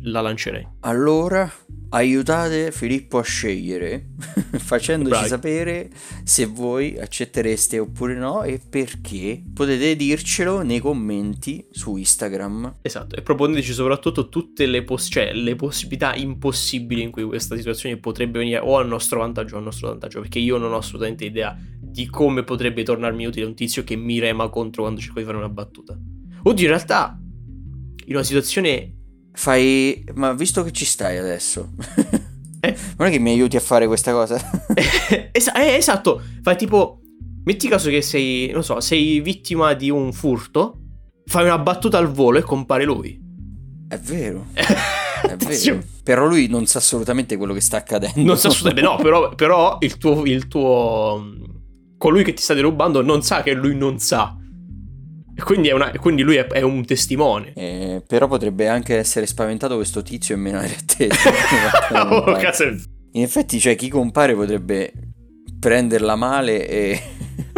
[0.04, 0.68] la lancerei.
[0.82, 1.52] Allora,
[1.92, 4.10] aiutate Filippo a scegliere,
[4.58, 5.28] facendoci Bravi.
[5.28, 5.90] sapere
[6.24, 9.42] se voi accettereste oppure no e perché.
[9.54, 12.76] Potete dircelo nei commenti su Instagram.
[12.82, 13.16] Esatto.
[13.16, 18.40] E proponeteci soprattutto tutte le, poss- cioè, le possibilità impossibili in cui questa situazione potrebbe
[18.40, 20.22] venire o al nostro vantaggio o al nostro vantaggio.
[20.22, 21.58] Perché io non ho assolutamente idea
[21.90, 25.38] di come potrebbe tornarmi utile un tizio che mi rema contro quando cerco di fare
[25.38, 25.98] una battuta.
[26.44, 27.20] Oddio, in realtà,
[28.06, 28.94] in una situazione
[29.34, 30.04] Fai...
[30.16, 31.70] Ma visto che ci stai adesso,
[32.62, 32.76] Eh.
[32.98, 34.38] non è che mi aiuti a fare questa cosa?
[35.32, 37.00] Esa- eh, esatto, fai tipo,
[37.46, 40.82] metti caso che sei, non so, sei vittima di un furto,
[41.26, 43.18] fai una battuta al volo e compare lui.
[43.88, 44.48] È vero.
[44.52, 45.82] È vero.
[46.04, 48.22] Però lui non sa assolutamente quello che sta accadendo.
[48.22, 51.34] Non sa assolutamente, no, però, però il tuo, il tuo,
[52.00, 54.36] colui che ti sta derubando non sa che lui non sa.
[55.36, 57.54] E quindi, è una- quindi lui è, è un testimone.
[57.54, 61.10] Eh, però potrebbe anche essere spaventato questo tizio e menare a te.
[61.94, 62.64] Oh, cazzo.
[63.12, 64.92] In effetti, cioè, chi compare potrebbe
[65.60, 67.02] prenderla male e,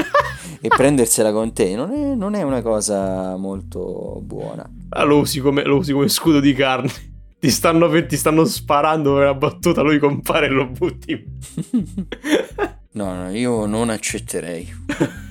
[0.59, 1.75] e prendersela con te.
[1.75, 4.67] Non è, non è una cosa molto buona.
[4.89, 6.91] Ah, lo, usi come, lo usi come scudo di carne.
[7.39, 11.19] Ti stanno, ti stanno sparando per una battuta, lui compare e lo butti.
[12.93, 14.67] No, no, io non accetterei.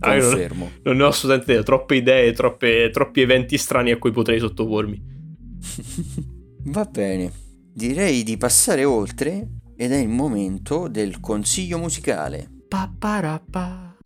[0.00, 0.70] Ah, non- Confermo.
[0.82, 5.00] Non ne ho assolutamente idea, troppe idee, troppe- troppi eventi strani a cui potrei sottopormi.
[6.66, 7.30] Va bene.
[7.72, 12.50] Direi di passare oltre ed è il momento del consiglio musicale.
[12.68, 13.96] Paparappa.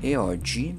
[0.00, 0.78] E oggi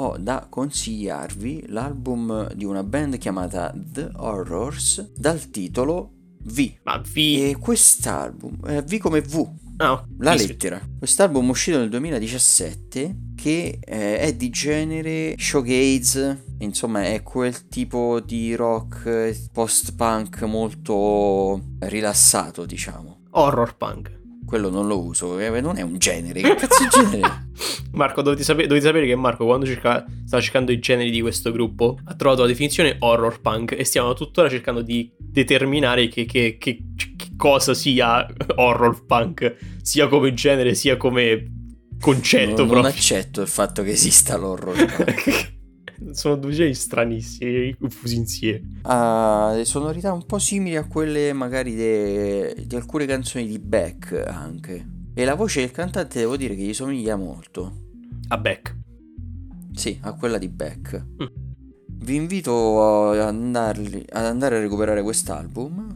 [0.00, 6.72] ho da consigliarvi l'album di una band chiamata The Horrors dal titolo V.
[6.84, 7.50] Ma vi...
[7.50, 10.80] E quest'album, eh, V come V, No, la vi- lettera.
[10.98, 18.20] Quest'album è uscito nel 2017 che eh, è di genere showgaze, insomma è quel tipo
[18.20, 23.20] di rock eh, post-punk molto rilassato, diciamo.
[23.30, 24.18] Horror punk.
[24.44, 27.48] Quello non lo uso, eh, non è un genere, che cazzo di genere?
[27.92, 31.52] Marco, dovete, sape- dovete sapere che Marco, quando cerca- stava cercando i generi di questo
[31.52, 36.56] gruppo, ha trovato la definizione horror punk e stiamo tuttora cercando di determinare che, che-
[36.58, 38.26] che- che cosa sia
[38.56, 41.44] horror punk, sia come genere, sia come
[42.00, 42.92] concetto non, non proprio.
[42.92, 44.74] accetto il fatto che esista l'horror.
[44.96, 45.58] punk.
[46.12, 48.80] Sono due generi stranissimi, fusi insieme.
[48.82, 54.12] ha delle sonorità un po' simili a quelle magari de- di alcune canzoni di Beck
[54.26, 54.86] anche.
[55.12, 57.72] E la voce del cantante devo dire che gli somiglia molto.
[58.28, 58.76] A Beck.
[59.72, 61.04] Sì, a quella di Beck.
[61.22, 61.26] Mm.
[62.02, 65.94] Vi invito ad, andarli- ad andare a recuperare quest'album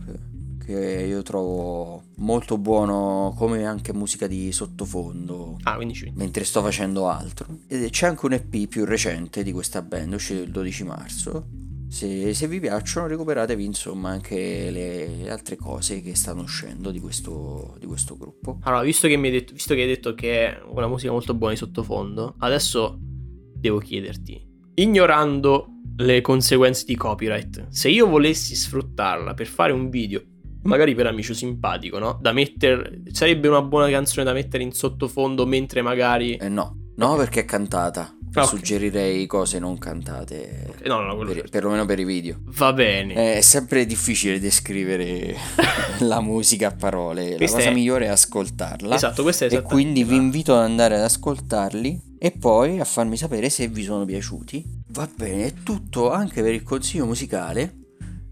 [0.64, 5.79] che io trovo molto buono come anche musica di sottofondo Ah,
[6.14, 7.46] mentre sto facendo altro.
[7.66, 11.46] Ed c'è anche un EP più recente di questa band, uscito il 12 marzo.
[11.88, 16.98] Se, se vi piacciono, recuperatevi insomma anche le, le altre cose che stanno uscendo di
[16.98, 18.59] questo, di questo gruppo.
[18.62, 21.35] Allora, visto che, mi hai detto, visto che hai detto che è una musica molto
[21.35, 29.35] buona di sottofondo, adesso devo chiederti, ignorando le conseguenze di copyright, se io volessi sfruttarla
[29.35, 30.20] per fare un video,
[30.64, 32.18] magari per amico simpatico, no?
[32.20, 36.37] Da mettere, sarebbe una buona canzone da mettere in sottofondo mentre magari...
[36.37, 38.16] Eh no, no perché è cantata.
[38.37, 38.48] Ah, ok.
[38.48, 41.50] Suggerirei cose non cantate, No, no, no, quello per- certo.
[41.53, 42.40] perlomeno per i video.
[42.46, 43.37] Va bene.
[43.37, 45.37] È sempre difficile descrivere
[46.00, 48.96] la musica a parole, la Questa cosa è- migliore è ascoltarla.
[48.96, 52.81] esatto, questa è E esattamente quindi vi la- invito ad andare ad ascoltarli e poi
[52.81, 54.83] a farmi sapere se vi sono piaciuti.
[54.88, 57.83] Va bene, è tutto anche per il consiglio musicale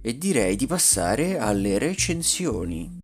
[0.03, 2.99] e direi di passare alle recensioni.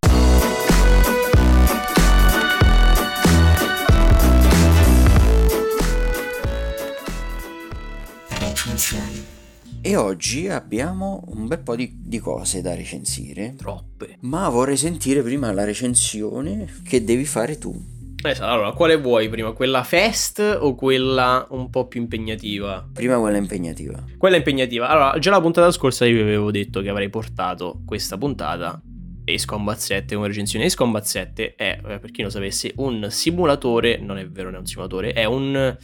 [9.81, 13.55] E oggi abbiamo un bel po' di, di cose da recensire.
[13.57, 14.17] Troppe.
[14.21, 17.98] Ma vorrei sentire prima la recensione che devi fare tu.
[18.21, 19.53] Esatto, allora, quale vuoi prima?
[19.53, 22.89] Quella fest o quella un po' più impegnativa?
[22.93, 24.05] Prima quella impegnativa.
[24.17, 24.89] Quella impegnativa.
[24.89, 28.83] Allora, già la puntata scorsa io vi avevo detto che avrei portato questa puntata
[29.25, 30.65] Ace Combat 7 come recensione.
[30.65, 34.57] Ace Combat 7 è, eh, per chi non sapesse, un simulatore, non è vero, non
[34.57, 35.77] è un simulatore, è un...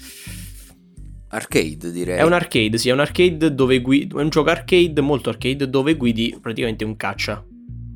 [1.29, 2.19] Arcade direi.
[2.19, 4.13] È un arcade, sì, è un arcade dove guidi...
[4.13, 7.45] È un gioco arcade, molto arcade, dove guidi praticamente un caccia,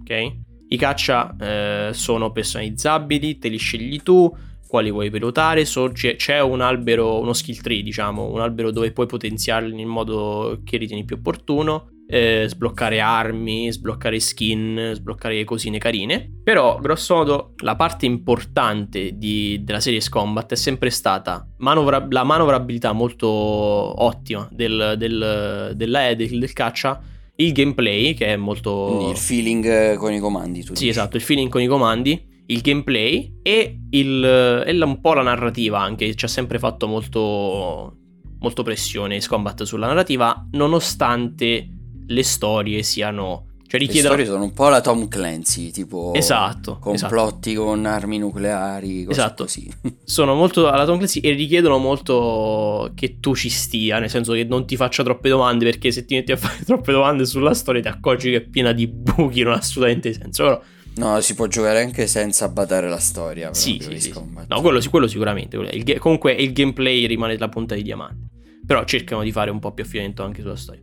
[0.00, 0.46] ok?
[0.68, 4.34] I caccia eh, sono personalizzabili, te li scegli tu,
[4.68, 8.92] quali vuoi pilotare, so, c'è, c'è, un albero, uno skill tree, diciamo, un albero dove
[8.92, 15.78] puoi potenziarli nel modo che ritieni più opportuno, eh, sbloccare armi, sbloccare skin, sbloccare cosine
[15.78, 16.30] carine.
[16.44, 22.24] Però, grosso modo, la parte importante di, della serie Combat è sempre stata manovra- la
[22.24, 29.08] manovrabilità molto ottima del, del, della, del, del caccia il gameplay che è molto...
[29.10, 30.60] Il feeling con i comandi.
[30.60, 30.88] Tu sì, dici.
[30.88, 34.24] esatto, il feeling con i comandi, il gameplay e, il,
[34.66, 37.96] e un po' la narrativa anche, ci ha sempre fatto molto,
[38.40, 41.68] molto pressione Scombat sulla narrativa, nonostante
[42.06, 44.14] le storie siano cioè richiedono...
[44.14, 47.66] Le storie sono un po' la Tom Clancy, tipo esatto, complotti esatto.
[47.66, 49.44] con armi nucleari, cose esatto.
[49.44, 49.70] così.
[50.04, 54.44] sono molto alla Tom Clancy e richiedono molto che tu ci stia, nel senso che
[54.44, 57.82] non ti faccia troppe domande, perché se ti metti a fare troppe domande sulla storia
[57.82, 60.42] ti accorgi che è piena di buchi, non ha assolutamente senso.
[60.44, 60.62] Però...
[60.94, 63.52] No, si può giocare anche senza badare la storia.
[63.52, 64.12] Sì, sì, sì.
[64.48, 65.58] No, quello, quello sicuramente.
[65.58, 68.28] Il, comunque il gameplay rimane la punta di diamante.
[68.66, 70.80] Però cercano di fare un po' più affidamento anche sulla storia.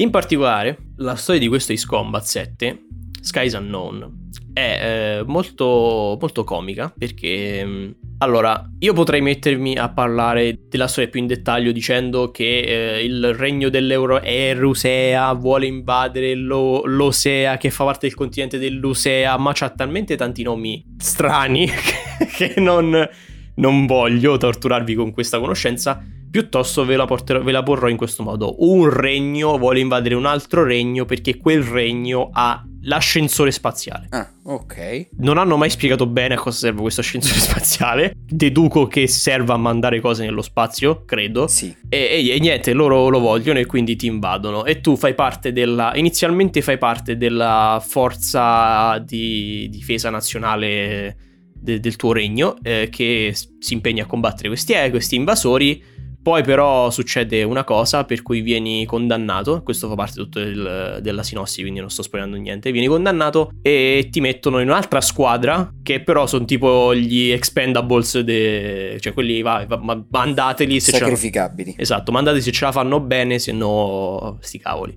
[0.00, 2.86] In particolare, la storia di questo Ace Combat 7,
[3.20, 7.62] Skies Unknown, è eh, molto, molto comica perché...
[7.62, 7.90] Mm,
[8.22, 13.34] allora, io potrei mettermi a parlare della storia più in dettaglio dicendo che eh, il
[13.34, 20.16] regno dell'Erusea vuole invadere lo, l'Osea che fa parte del continente dell'Usea, ma c'ha talmente
[20.16, 21.66] tanti nomi strani
[22.36, 23.08] che non,
[23.54, 28.22] non voglio torturarvi con questa conoscenza Piuttosto ve la, porterò, ve la porrò in questo
[28.22, 28.54] modo.
[28.58, 34.06] Un regno vuole invadere un altro regno perché quel regno ha l'ascensore spaziale.
[34.10, 35.08] Ah, ok.
[35.18, 38.14] Non hanno mai spiegato bene a cosa serve questo ascensore spaziale.
[38.16, 41.48] Deduco che serva a mandare cose nello spazio, credo.
[41.48, 41.74] Sì.
[41.88, 44.64] E, e, e, niente, loro lo vogliono e quindi ti invadono.
[44.64, 45.92] E tu fai parte della.
[45.96, 51.16] Inizialmente fai parte della forza di difesa nazionale
[51.52, 55.98] de, del tuo regno, eh, che si impegna a combattere questi, eh, questi invasori
[56.30, 61.24] poi però succede una cosa per cui vieni condannato, questo fa parte tutto del, della
[61.24, 66.04] sinossi, quindi non sto spoilerando niente, vieni condannato e ti mettono in un'altra squadra che
[66.04, 68.98] però sono tipo gli expendables, de...
[69.00, 71.70] cioè quelli va, va, mandateli se Sacrificabili.
[71.72, 71.82] Ce la...
[71.82, 74.96] Esatto, mandateli se ce la fanno bene, se no sti cavoli.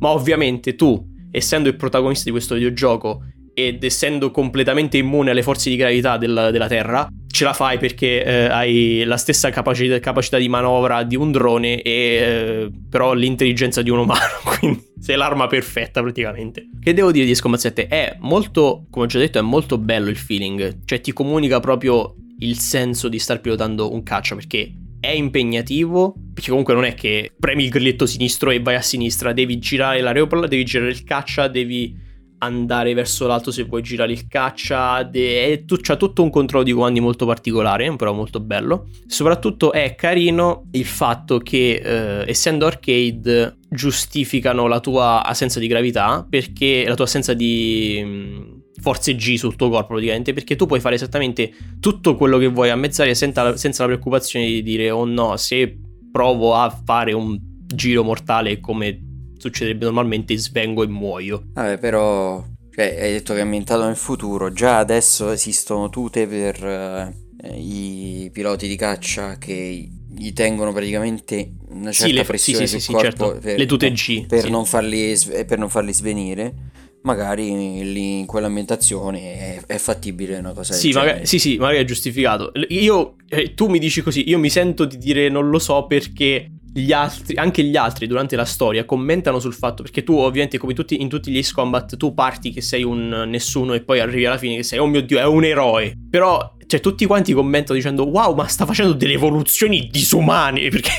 [0.00, 3.22] Ma ovviamente tu, essendo il protagonista di questo videogioco
[3.54, 8.24] ed essendo completamente immune alle forze di gravità del, della Terra, ce la fai perché
[8.24, 13.82] eh, hai la stessa capacità, capacità, di manovra di un drone e eh, però l'intelligenza
[13.82, 14.20] di un umano,
[14.58, 16.68] quindi sei l'arma perfetta praticamente.
[16.80, 17.88] Che devo dire di Scombat 7?
[17.88, 22.14] È molto, come ho già detto, è molto bello il feeling, cioè ti comunica proprio
[22.38, 27.32] il senso di star pilotando un caccia perché è impegnativo, perché comunque non è che
[27.36, 31.48] premi il grilletto sinistro e vai a sinistra, devi girare l'aeroplano, devi girare il caccia,
[31.48, 32.03] devi
[32.44, 37.00] andare verso l'alto se vuoi girare il caccia, de- c'ha tutto un controllo di comandi
[37.00, 38.88] molto particolare, però molto bello.
[39.06, 46.26] Soprattutto è carino il fatto che eh, essendo arcade giustificano la tua assenza di gravità,
[46.28, 48.42] perché la tua assenza di mh, mm,
[48.80, 52.70] forze G sul tuo corpo praticamente, perché tu puoi fare esattamente tutto quello che vuoi
[52.70, 55.78] a mezz'aria senza, senza la preoccupazione di dire oh no, se
[56.12, 61.44] provo a fare un giro mortale come succederebbe normalmente svengo e muoio.
[61.52, 62.44] Vabbè, però
[62.74, 68.30] cioè, hai detto che è ambientato nel futuro, già adesso esistono tute per eh, i
[68.32, 72.94] piloti di caccia che gli tengono praticamente una certa sì, le, pressione sì, sì, sul
[72.94, 73.38] corpo certo.
[73.40, 75.16] per, le tute G per, non farli,
[75.46, 76.72] per non farli svenire
[77.04, 81.84] magari lì in quell'ambientazione è, è fattibile una cosa sì, magari, sì, sì, magari è
[81.84, 82.52] giustificato.
[82.68, 86.50] Io, eh, tu mi dici così, io mi sento di dire non lo so perché
[86.76, 90.74] gli altri, anche gli altri durante la storia commentano sul fatto, perché tu ovviamente come
[90.74, 94.26] tutti, in tutti gli Ace Combat tu parti che sei un nessuno e poi arrivi
[94.26, 95.94] alla fine che sei, oh mio dio, è un eroe.
[96.10, 100.90] Però, cioè, tutti quanti commentano dicendo, wow, ma sta facendo delle evoluzioni disumane, perché...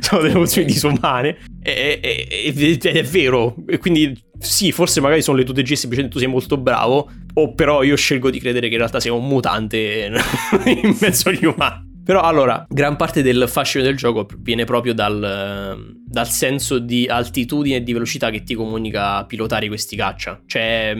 [0.00, 1.38] sono delle evoluzioni disumane.
[1.60, 3.56] Ed è, è, vero.
[3.80, 7.82] Quindi sì forse magari sono le tue G semplicemente tu sei molto bravo o però
[7.82, 10.10] io scelgo di credere che in realtà sei un mutante
[10.66, 15.96] in mezzo agli umani Però allora, gran parte del fascino del gioco viene proprio dal,
[16.04, 20.38] dal senso di altitudine e di velocità che ti comunica pilotare questi caccia.
[20.44, 20.94] Cioè,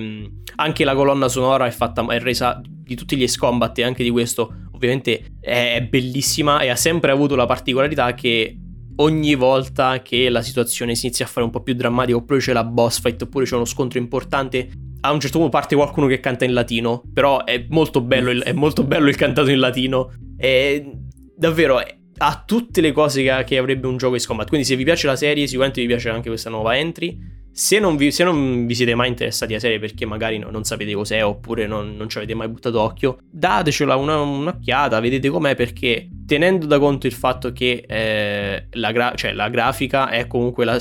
[0.56, 4.08] anche la colonna sonora è fatta, è resa di tutti gli scombat e anche di
[4.08, 8.56] questo, ovviamente è bellissima e ha sempre avuto la particolarità che
[8.96, 12.52] ogni volta che la situazione si inizia a fare un po' più drammatica oppure c'è
[12.52, 14.70] la boss fight oppure c'è uno scontro importante
[15.04, 18.42] a un certo punto parte qualcuno che canta in latino, però è molto bello il,
[18.42, 20.12] è molto bello il cantato in latino.
[20.38, 20.92] E
[21.36, 21.78] davvero
[22.16, 24.48] ha tutte le cose che, che, avrebbe un gioco di Combat.
[24.48, 27.18] Quindi se vi piace la serie, sicuramente vi piace anche questa nuova entry.
[27.52, 30.64] Se non vi, se non vi siete mai interessati alla serie perché magari no, non
[30.64, 35.54] sapete cos'è oppure non, non ci avete mai buttato occhio, datecela una, un'occhiata, vedete com'è
[35.54, 40.64] perché tenendo da conto il fatto che eh, la, gra- cioè, la, grafica è comunque
[40.64, 40.80] la,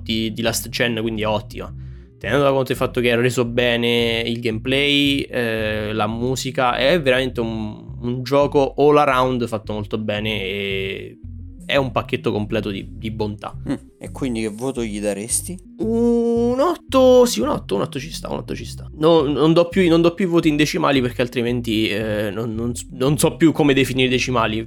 [0.00, 1.74] di, di Last Gen, quindi è ottima
[2.22, 7.02] tenendo da conto il fatto che è reso bene il gameplay, eh, la musica, è
[7.02, 11.18] veramente un, un, gioco all around fatto molto bene e
[11.66, 13.52] è un pacchetto completo di, di bontà.
[13.68, 15.58] Mm, e quindi che voto gli daresti?
[15.78, 18.88] Un 8, sì un 8, un 8 ci sta, un 8 ci sta.
[18.98, 22.72] No, non, do più, non, do più, voti in decimali perché altrimenti eh, non, non,
[22.92, 24.64] non, so più come definire i decimali.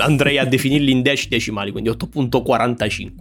[0.00, 3.12] Andrei a definirli in dec- decimali, quindi 8.45.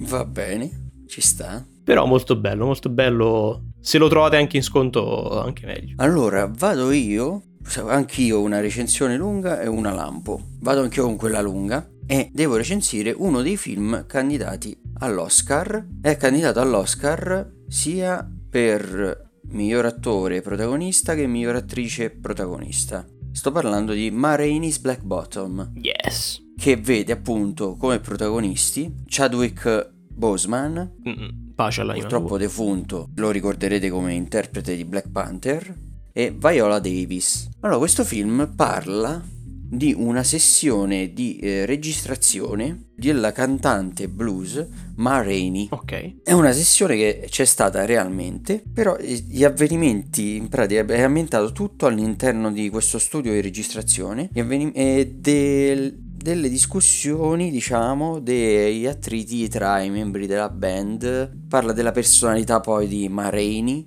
[0.00, 1.64] Va bene, ci sta.
[1.84, 3.72] Però molto bello, molto bello.
[3.80, 5.94] Se lo trovate anche in sconto, anche meglio.
[5.98, 7.42] Allora, vado io.
[7.86, 10.40] Anch'io una recensione lunga e una lampo.
[10.60, 15.86] Vado anch'io con quella lunga e devo recensire uno dei film candidati all'Oscar.
[16.00, 23.06] È candidato all'Oscar sia per miglior attore protagonista che miglior attrice protagonista.
[23.32, 25.72] Sto parlando di Ma Rainey's Black Bottom.
[25.76, 26.40] Yes.
[26.56, 31.43] Che vede appunto come protagonisti Chadwick Boseman, Mm-mm.
[31.54, 35.74] Pace all'anima purtroppo defunto, lo ricorderete come interprete di Black Panther,
[36.16, 37.48] e Viola Davis.
[37.60, 39.20] Allora, questo film parla
[39.66, 44.64] di una sessione di eh, registrazione della cantante blues
[44.96, 45.66] Ma Rainey.
[45.70, 46.22] Ok.
[46.22, 51.86] È una sessione che c'è stata realmente, però gli avvenimenti in pratica è ambientato tutto
[51.86, 59.82] all'interno di questo studio di registrazione avvenim- e del, delle discussioni, diciamo, degli attriti tra
[59.82, 61.36] i membri della band.
[61.46, 63.84] Parla della personalità poi di Marini.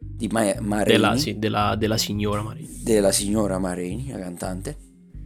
[0.00, 0.96] Di Ma- Marini.
[0.96, 2.80] Della, sì, della, della signora Marini.
[2.82, 4.76] Della signora Marini, la cantante.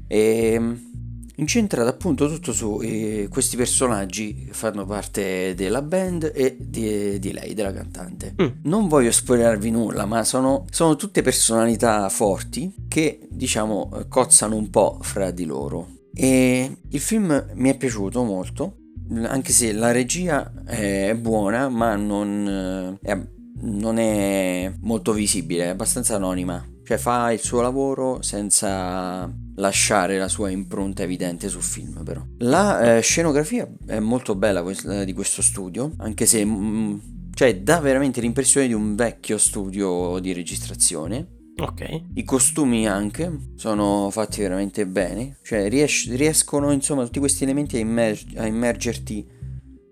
[0.06, 0.90] E ehm,
[1.36, 7.32] incentrata appunto tutto su eh, questi personaggi che fanno parte della band e di, di
[7.32, 8.34] lei, della cantante.
[8.42, 8.46] Mm.
[8.64, 14.98] Non voglio spoilerarvi nulla, ma sono, sono tutte personalità forti che diciamo cozzano un po'
[15.00, 15.93] fra di loro.
[16.14, 18.76] E il film mi è piaciuto molto,
[19.24, 23.20] anche se la regia è buona, ma non è,
[23.60, 26.64] non è molto visibile, è abbastanza anonima.
[26.84, 32.22] Cioè fa il suo lavoro senza lasciare la sua impronta evidente sul film però.
[32.38, 36.96] La eh, scenografia è molto bella questa, di questo studio, anche se mh, mm,
[37.34, 41.26] cioè, dà veramente l'impressione di un vecchio studio di registrazione
[41.56, 42.02] Ok.
[42.14, 47.80] I costumi anche sono fatti veramente bene, cioè ries- riescono insomma tutti questi elementi a,
[47.80, 49.26] immer- a, immergerti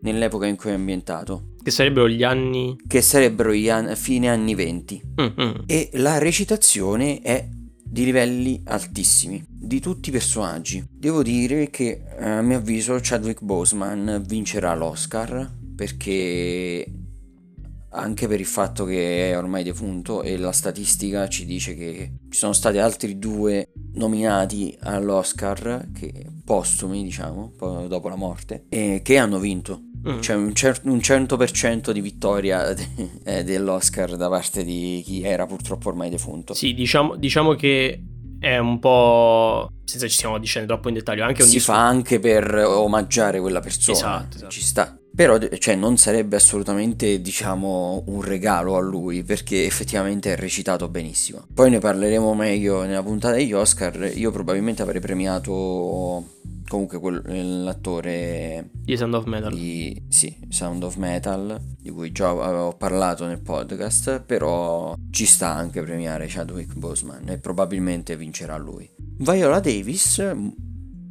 [0.01, 1.51] nell'epoca in cui è ambientato.
[1.63, 2.77] Che sarebbero gli anni...
[2.87, 5.03] Che sarebbero gli anni, fine anni 20.
[5.21, 5.51] Mm-hmm.
[5.67, 7.49] E la recitazione è
[7.93, 10.85] di livelli altissimi di tutti i personaggi.
[10.91, 16.85] Devo dire che a mio avviso Chadwick Boseman vincerà l'Oscar perché
[17.93, 22.39] anche per il fatto che è ormai defunto e la statistica ci dice che ci
[22.39, 27.53] sono stati altri due nominati all'Oscar che, postumi diciamo
[27.89, 30.19] dopo la morte e che hanno vinto mm.
[30.21, 32.89] c'è un, cer- un 100% di vittoria de-
[33.25, 38.03] eh, dell'Oscar da parte di chi era purtroppo ormai defunto sì diciamo, diciamo che
[38.39, 41.73] è un po' senza ci stiamo dicendo troppo in dettaglio anche un si disco...
[41.73, 44.51] fa anche per omaggiare quella persona esatto, esatto.
[44.51, 50.37] ci sta però cioè, non sarebbe assolutamente, diciamo, un regalo a lui perché effettivamente è
[50.37, 51.47] recitato benissimo.
[51.55, 54.11] Poi ne parleremo meglio nella puntata degli Oscar.
[54.17, 56.27] Io probabilmente avrei premiato
[56.67, 59.55] comunque quel, l'attore di Sound of Metal.
[59.55, 65.51] Di, sì, Sound of Metal, di cui già avevo parlato nel podcast, però ci sta
[65.55, 68.91] anche premiare Chadwick Boseman e probabilmente vincerà lui.
[69.19, 70.21] Viola Davis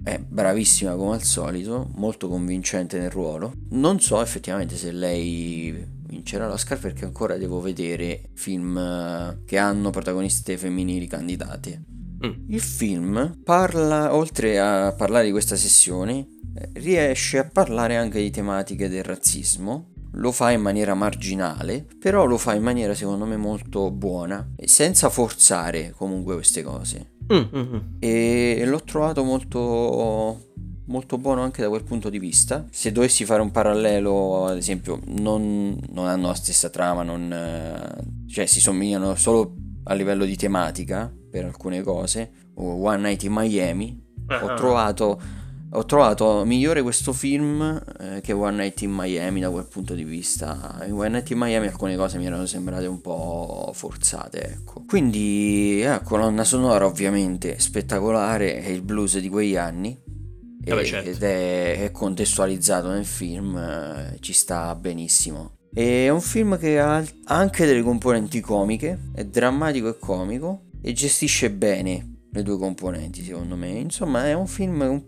[0.04, 3.54] è bravissima come al solito, molto convincente nel ruolo.
[3.72, 9.89] Non so effettivamente se lei vincerà l'Oscar perché ancora devo vedere film eh, che hanno
[9.91, 11.84] protagoniste femminili candidate.
[12.26, 12.49] Mm.
[12.49, 18.30] Il film parla, oltre a parlare di questa sessione, eh, riesce a parlare anche di
[18.30, 19.89] tematiche del razzismo.
[20.16, 25.10] Lo fa in maniera marginale, però lo fa in maniera secondo me molto buona, senza
[25.10, 27.11] forzare comunque queste cose.
[27.32, 27.80] Mm, mm, mm.
[28.00, 30.50] e l'ho trovato molto
[30.92, 32.66] molto buono anche da quel punto di vista.
[32.70, 38.28] Se dovessi fare un parallelo, ad esempio, non, non hanno la stessa trama, non, eh,
[38.28, 39.56] cioè si somigliano solo
[39.86, 42.50] a livello di tematica per alcune cose.
[42.56, 44.52] One Night in Miami, uh-huh.
[44.52, 45.22] ho trovato
[45.74, 50.03] ho trovato migliore questo film eh, che One Night in Miami da quel punto di
[50.03, 50.84] vista.
[50.86, 54.84] In One Night in Miami alcune cose mi erano sembrate un po' forzate, ecco.
[54.86, 59.97] Quindi, eh, colonna sonora ovviamente spettacolare, è il blues di quegli anni.
[60.63, 61.09] Vabbè, certo.
[61.09, 65.55] Ed è, è, contestualizzato nel film, eh, ci sta benissimo.
[65.74, 71.49] È un film che ha anche delle componenti comiche, è drammatico e comico e gestisce
[71.49, 73.69] bene le due componenti secondo me.
[73.69, 75.01] Insomma è un film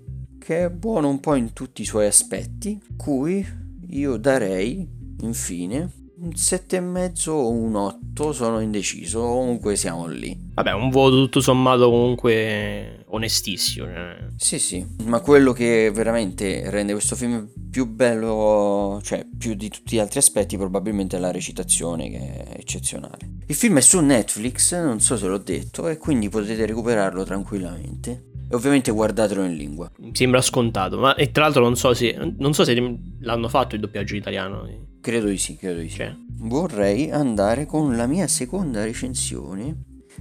[0.44, 3.46] che è buono un po' in tutti i suoi aspetti, cui
[3.88, 4.86] io darei
[5.22, 5.90] infine
[6.24, 10.38] un 7,5 o un 8, sono indeciso, comunque siamo lì.
[10.54, 13.86] Vabbè, un voto tutto sommato comunque onestissimo.
[13.86, 14.28] Cioè.
[14.38, 19.96] Sì, sì, ma quello che veramente rende questo film più bello, cioè più di tutti
[19.96, 23.32] gli altri aspetti, probabilmente è la recitazione che è eccezionale.
[23.48, 28.32] Il film è su Netflix, non so se l'ho detto, e quindi potete recuperarlo tranquillamente.
[28.54, 29.90] E ovviamente guardatelo in lingua.
[29.98, 33.74] Mi sembra scontato, ma e tra l'altro non so se, non so se l'hanno fatto
[33.74, 34.70] il doppiaggio italiano.
[35.02, 35.96] Credo di sì, credo di sì.
[35.96, 36.16] Cioè.
[36.36, 39.76] Vorrei andare con la mia seconda recensione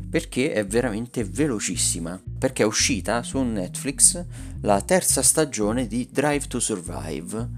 [0.09, 2.19] perché è veramente velocissima.
[2.39, 4.25] Perché è uscita su Netflix
[4.63, 7.51] la terza stagione di Drive to Survive,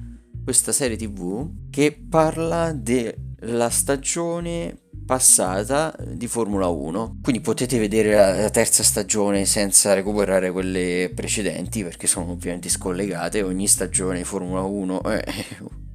[0.42, 7.18] questa serie tv che parla della stagione passata di Formula 1.
[7.22, 13.42] Quindi potete vedere la, la, terza stagione senza recuperare quelle precedenti perché sono ovviamente scollegate.
[13.42, 15.24] Ogni stagione di Formula 1 è,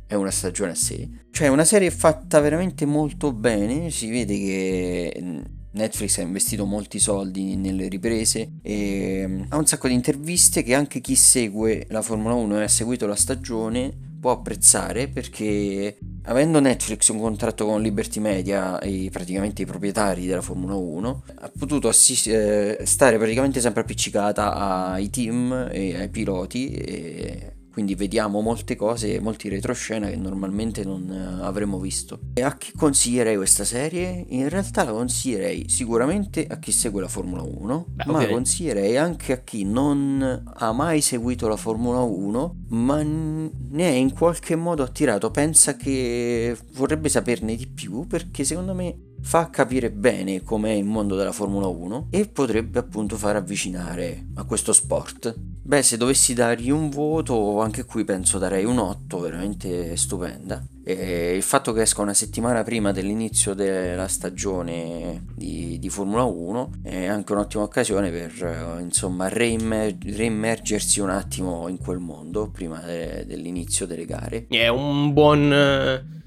[0.08, 1.08] è una stagione a sé.
[1.32, 3.90] Cioè una serie fatta veramente molto bene.
[3.90, 9.88] Si vede che Netflix ha investito molti soldi nelle riprese e mm, ha un sacco
[9.88, 14.32] di interviste che anche chi segue la Formula 1 e ha seguito la stagione può
[14.32, 20.76] apprezzare perché avendo Netflix un contratto con Liberty Media e praticamente i proprietari della Formula
[20.76, 27.54] 1 ha potuto assist- eh, stare praticamente sempre appiccicata ai team e ai piloti e
[27.80, 32.20] quindi vediamo molte cose, molti retroscena che normalmente non eh, avremmo visto.
[32.34, 34.26] E a chi consiglierei questa serie?
[34.28, 38.32] In realtà la consiglierei sicuramente a chi segue la Formula 1, Beh, ma okay.
[38.32, 44.12] consiglierei anche a chi non ha mai seguito la Formula 1, ma ne è in
[44.12, 50.44] qualche modo attirato, pensa che vorrebbe saperne di più perché secondo me fa capire bene
[50.44, 55.36] com'è il mondo della Formula 1 e potrebbe appunto far avvicinare a questo sport.
[55.70, 60.66] Beh, se dovessi dargli un voto, anche qui penso darei un 8, veramente stupenda.
[60.84, 66.72] E il fatto che esca una settimana prima dell'inizio della stagione di, di Formula 1
[66.82, 73.26] è anche un'ottima occasione per insomma reimer- reimmergersi un attimo in quel mondo prima de-
[73.28, 74.48] dell'inizio delle gare.
[74.50, 76.18] È un buon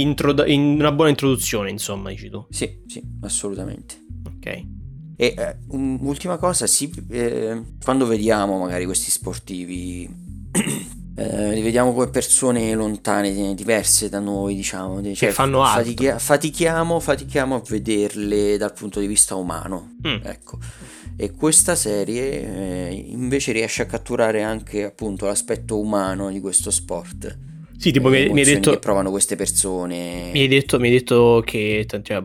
[0.00, 2.46] introdu- in una buona introduzione, insomma, dici tu.
[2.50, 3.96] Sì, sì, assolutamente.
[4.26, 4.46] Ok.
[4.46, 10.08] E eh, un'ultima cosa, sì, eh, quando vediamo magari questi sportivi,
[11.16, 15.82] eh, li vediamo come persone lontane, diverse da noi, diciamo, cioè, che fanno altro.
[15.82, 20.20] Fatica- fatichiamo, fatichiamo a vederle dal punto di vista umano, mm.
[20.22, 20.58] ecco.
[21.16, 27.46] E questa serie eh, invece riesce a catturare anche appunto l'aspetto umano di questo sport
[27.78, 28.72] sì, tipo mi, mi hai detto...
[28.72, 30.30] che provano queste persone.
[30.32, 32.22] Mi hai detto, mi hai detto che cioè,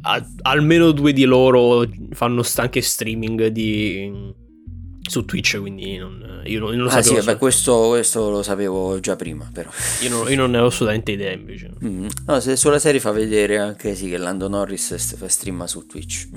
[0.00, 4.34] a, almeno due di loro fanno anche streaming di,
[5.08, 7.20] su Twitch, quindi non, io, non, io non lo ah, sapevo.
[7.20, 9.70] Sì, vabbè, questo, questo, lo sapevo già prima, però.
[10.02, 11.70] Io non, io non ne ho assolutamente idea, invece.
[11.84, 12.08] Mm.
[12.26, 16.28] No, se sulla serie fa vedere anche sì che Lando Norris fa streama su Twitch.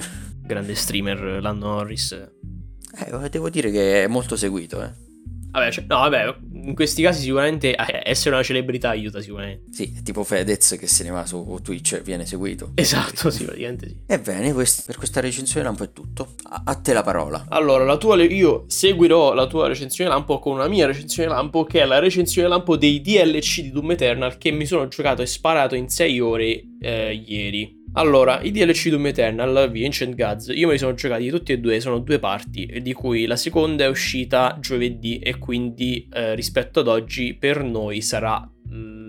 [0.45, 2.11] Grande streamer Lando Norris.
[2.11, 5.07] Eh, devo dire che è molto seguito, eh.
[5.51, 6.35] Vabbè, cioè, no, vabbè,
[6.69, 9.71] in questi casi sicuramente eh, essere una celebrità aiuta sicuramente.
[9.71, 12.71] Sì, tipo Fedez che se ne va su Twitch viene seguito.
[12.75, 13.97] Esatto, sì, praticamente sì.
[14.05, 16.35] Ebbene, quest- per questa recensione lampo è tutto.
[16.43, 17.47] A-, a te la parola.
[17.49, 21.81] Allora, la tua, io seguirò la tua recensione lampo con una mia recensione lampo che
[21.81, 25.75] è la recensione lampo dei DLC di Doom Eternal che mi sono giocato e sparato
[25.75, 27.78] in 6 ore eh, ieri.
[27.93, 31.59] Allora, i DLC Doom Eternal, The Ancient Gods, io me li sono giocati tutti e
[31.59, 36.81] due, sono due parti, di cui la seconda è uscita giovedì e quindi eh, rispetto
[36.81, 38.47] ad oggi per noi sarà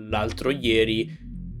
[0.09, 1.09] l'altro ieri,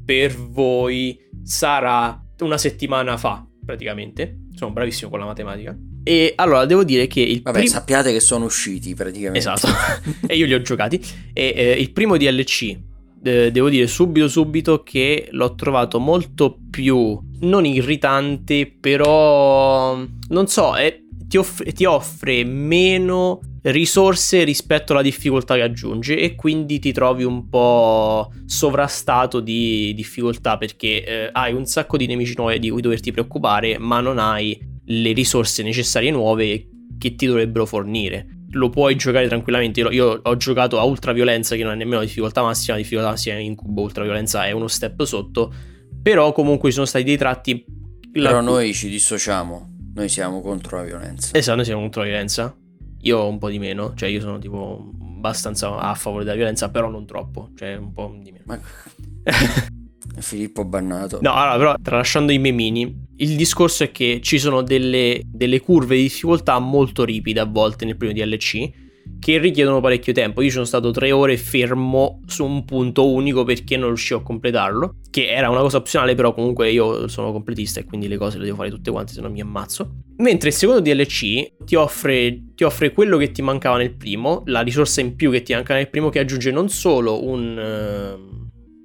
[0.03, 4.47] per voi sarà una settimana fa praticamente.
[4.55, 5.77] Sono bravissimo con la matematica.
[6.03, 9.37] E allora devo dire che il Vabbè, prim- sappiate che sono usciti praticamente.
[9.37, 9.67] Esatto.
[10.27, 10.99] e io li ho giocati.
[11.33, 12.77] E eh, il primo DLC
[13.23, 20.75] eh, devo dire subito subito che l'ho trovato molto più non irritante, però non so,
[20.75, 20.99] è
[21.31, 27.23] ti, off- ti offre meno risorse rispetto alla difficoltà che aggiunge e quindi ti trovi
[27.23, 32.81] un po' sovrastato di difficoltà perché eh, hai un sacco di nemici nuovi di cui
[32.81, 36.67] doverti preoccupare ma non hai le risorse necessarie nuove
[36.97, 39.79] che ti dovrebbero fornire lo puoi giocare tranquillamente.
[39.81, 43.35] Io, io, ho giocato a ultraviolenza, che non è nemmeno difficoltà massima, la difficoltà massima
[43.35, 45.53] è incubo, ultraviolenza è uno step sotto.
[46.01, 47.65] Però comunque ci sono stati dei tratti.
[48.11, 48.41] Però la...
[48.41, 49.69] noi ci dissociamo.
[49.93, 51.37] Noi siamo contro la violenza.
[51.37, 52.55] Esatto, noi siamo contro la violenza.
[53.03, 56.89] Io un po' di meno, cioè io sono tipo abbastanza a favore della violenza, però
[56.89, 58.43] non troppo, cioè un po' di meno.
[58.45, 58.59] Ma...
[60.19, 61.19] Filippo bannato.
[61.21, 65.95] No, allora, però tralasciando i memini, il discorso è che ci sono delle, delle curve
[65.95, 68.69] di difficoltà molto ripide a volte nel primo DLC
[69.21, 70.41] che richiedono parecchio tempo.
[70.41, 74.95] Io sono stato tre ore fermo su un punto unico perché non riuscivo a completarlo,
[75.11, 78.45] che era una cosa opzionale, però comunque io sono completista e quindi le cose le
[78.45, 79.91] devo fare tutte quante, se no mi ammazzo.
[80.17, 84.61] Mentre il secondo DLC ti offre, ti offre quello che ti mancava nel primo, la
[84.61, 88.40] risorsa in più che ti manca nel primo, che aggiunge non solo un,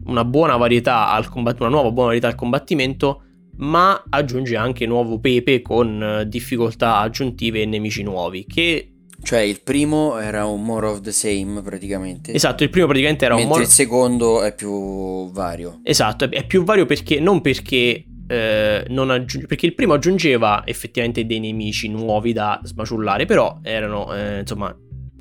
[0.07, 3.23] una buona varietà al combattimento, una nuova buona varietà al combattimento,
[3.59, 8.91] ma aggiunge anche nuovo pepe con difficoltà aggiuntive e nemici nuovi, che
[9.23, 12.33] cioè il primo era un more of the same praticamente.
[12.33, 13.63] Esatto, il primo praticamente era un more...
[13.63, 15.81] il secondo è più vario.
[15.83, 21.25] Esatto, è più vario perché non perché eh, non aggiunge, perché il primo aggiungeva effettivamente
[21.25, 24.77] dei nemici nuovi da smaciullare, però erano eh, insomma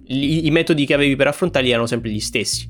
[0.07, 2.69] i, i metodi che avevi per affrontarli erano sempre gli stessi.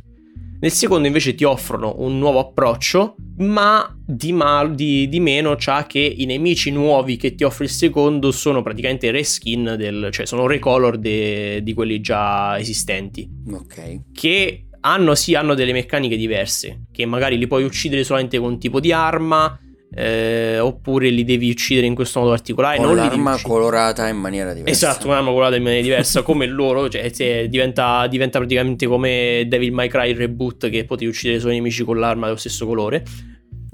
[0.60, 5.86] Nel secondo invece ti offrono un nuovo approccio, ma di, mal, di, di meno c'ha
[5.86, 10.48] che i nemici nuovi che ti offre il secondo sono praticamente reskin, del, cioè sono
[10.48, 13.30] recolor de, di quelli già esistenti.
[13.52, 14.02] Ok.
[14.14, 18.60] Che hanno, sì, hanno delle meccaniche diverse, che magari li puoi uccidere solamente con un
[18.60, 19.60] tipo di arma,
[19.94, 22.78] eh, oppure li devi uccidere in questo modo particolare.
[22.78, 24.90] Con non l'arma colorata in maniera diversa.
[24.90, 27.10] Esatto, un'arma colorata in maniera diversa, come loro, cioè
[27.48, 31.98] diventa, diventa, praticamente come Devil May Cry Reboot che potevi uccidere i suoi nemici con
[31.98, 33.04] l'arma dello stesso colore.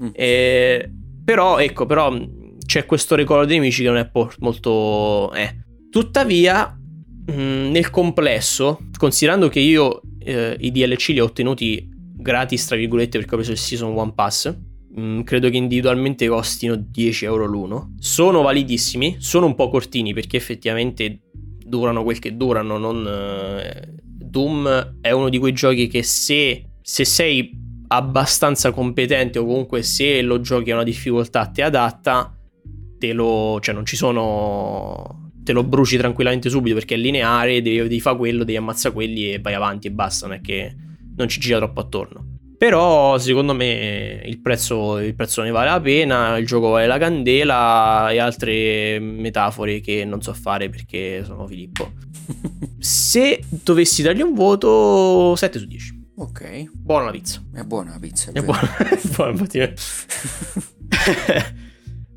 [0.02, 0.08] Mm.
[0.12, 0.90] Eh,
[1.24, 2.16] però, ecco, però
[2.64, 5.32] c'è questo ricordo dei nemici che non è molto...
[5.34, 5.56] Eh.
[5.90, 6.78] Tuttavia,
[7.26, 12.76] mh, mm, nel complesso, considerando che io eh, i DLC li ho ottenuti gratis, tra
[12.76, 14.56] virgolette, perché ho preso il Season 1 Pass,
[14.98, 17.94] Mm, credo che individualmente costino 10 euro l'uno.
[17.98, 21.20] Sono validissimi, sono un po' cortini perché effettivamente
[21.64, 22.76] durano quel che durano.
[22.76, 29.44] Non, eh, Doom è uno di quei giochi che se, se sei abbastanza competente o
[29.44, 32.36] comunque se lo giochi a una difficoltà te adatta,
[32.98, 37.78] te lo, cioè non ci sono te lo bruci tranquillamente subito perché è lineare, devi,
[37.78, 40.74] devi fare quello, devi ammazzare quelli e vai avanti e basta, non è che
[41.16, 42.40] non ci gira troppo attorno.
[42.62, 46.96] Però secondo me il prezzo, il prezzo ne vale la pena, il gioco vale la
[46.96, 51.90] candela e altre metafore che non so fare perché sono Filippo.
[52.78, 56.06] Se dovessi dargli un voto 7 su 10.
[56.18, 56.70] Ok.
[56.72, 57.42] Buona la pizza.
[57.52, 58.30] È buona la pizza.
[58.30, 58.76] È, è buona.
[59.16, 59.58] buona infatti.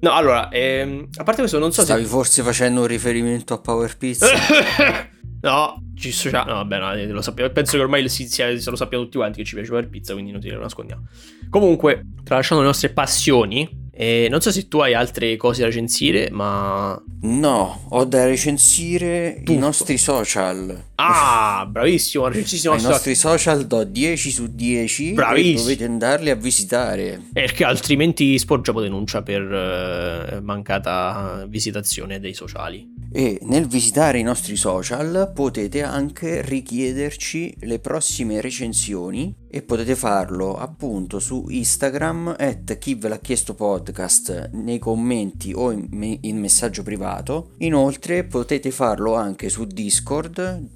[0.06, 2.08] no, allora, ehm, a parte questo non so Stavi se...
[2.08, 4.28] forse facendo un riferimento a Power Pizza?
[5.46, 6.50] No, ci associamo.
[6.50, 7.52] No, vabbè, no, lo sappiamo.
[7.52, 10.32] Penso che ormai si, si, lo sappiamo tutti quanti che ci piace fare pizza, quindi
[10.32, 11.06] non ti lo nascondiamo.
[11.52, 16.30] Comunque, tralasciando le nostre passioni, eh, non so se tu hai altre cose da recensire,
[16.30, 17.02] ma.
[17.22, 19.54] No, ho da recensire Tutto.
[19.54, 20.84] i nostri social.
[20.96, 22.76] Ah, bravissimo, recensissimo.
[22.76, 25.14] I nostri social do 10 su 10.
[25.14, 25.60] Bravissimo.
[25.62, 27.22] dovete andarli a visitare.
[27.32, 34.58] Perché altrimenti sporgiamo denuncia per uh, mancata visitazione dei sociali e nel visitare i nostri
[34.58, 42.96] social potete anche richiederci le prossime recensioni e potete farlo appunto su Instagram at chi
[42.96, 49.16] ve l'ha chiesto podcast nei commenti o in, me- in messaggio privato inoltre potete farlo
[49.16, 50.68] anche su Discord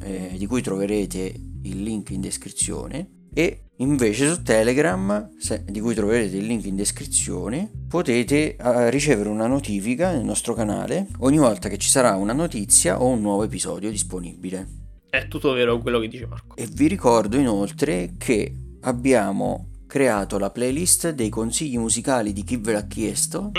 [0.00, 1.32] eh, di cui troverete
[1.62, 6.76] il link in descrizione e Invece su Telegram, se, di cui troverete il link in
[6.76, 12.32] descrizione, potete uh, ricevere una notifica nel nostro canale ogni volta che ci sarà una
[12.32, 14.83] notizia o un nuovo episodio disponibile.
[15.14, 16.56] È tutto vero quello che dice Marco.
[16.56, 22.72] E vi ricordo inoltre che abbiamo creato la playlist dei consigli musicali di chi ve
[22.72, 23.52] l'ha chiesto,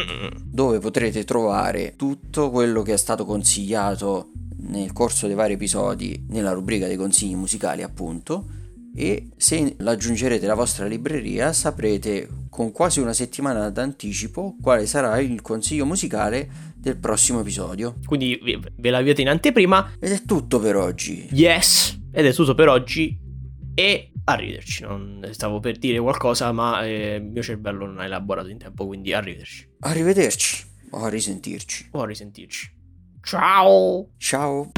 [0.44, 4.32] dove potrete trovare tutto quello che è stato consigliato
[4.68, 8.48] nel corso dei vari episodi nella rubrica dei consigli musicali, appunto
[8.98, 15.42] e se l'aggiungerete alla vostra libreria saprete con quasi una settimana d'anticipo quale sarà il
[15.42, 17.96] consiglio musicale del prossimo episodio.
[18.06, 18.40] Quindi
[18.76, 19.94] ve la avete in anteprima.
[20.00, 21.28] Ed è tutto per oggi.
[21.32, 23.18] Yes, ed è tutto per oggi.
[23.74, 24.84] E arrivederci.
[24.84, 28.86] Non stavo per dire qualcosa, ma eh, il mio cervello non ha elaborato in tempo,
[28.86, 29.68] quindi arrivederci.
[29.80, 30.64] Arrivederci.
[30.92, 31.90] O a risentirci.
[31.92, 32.72] O a risentirci.
[33.24, 34.12] Ciao!
[34.18, 34.72] Ciao!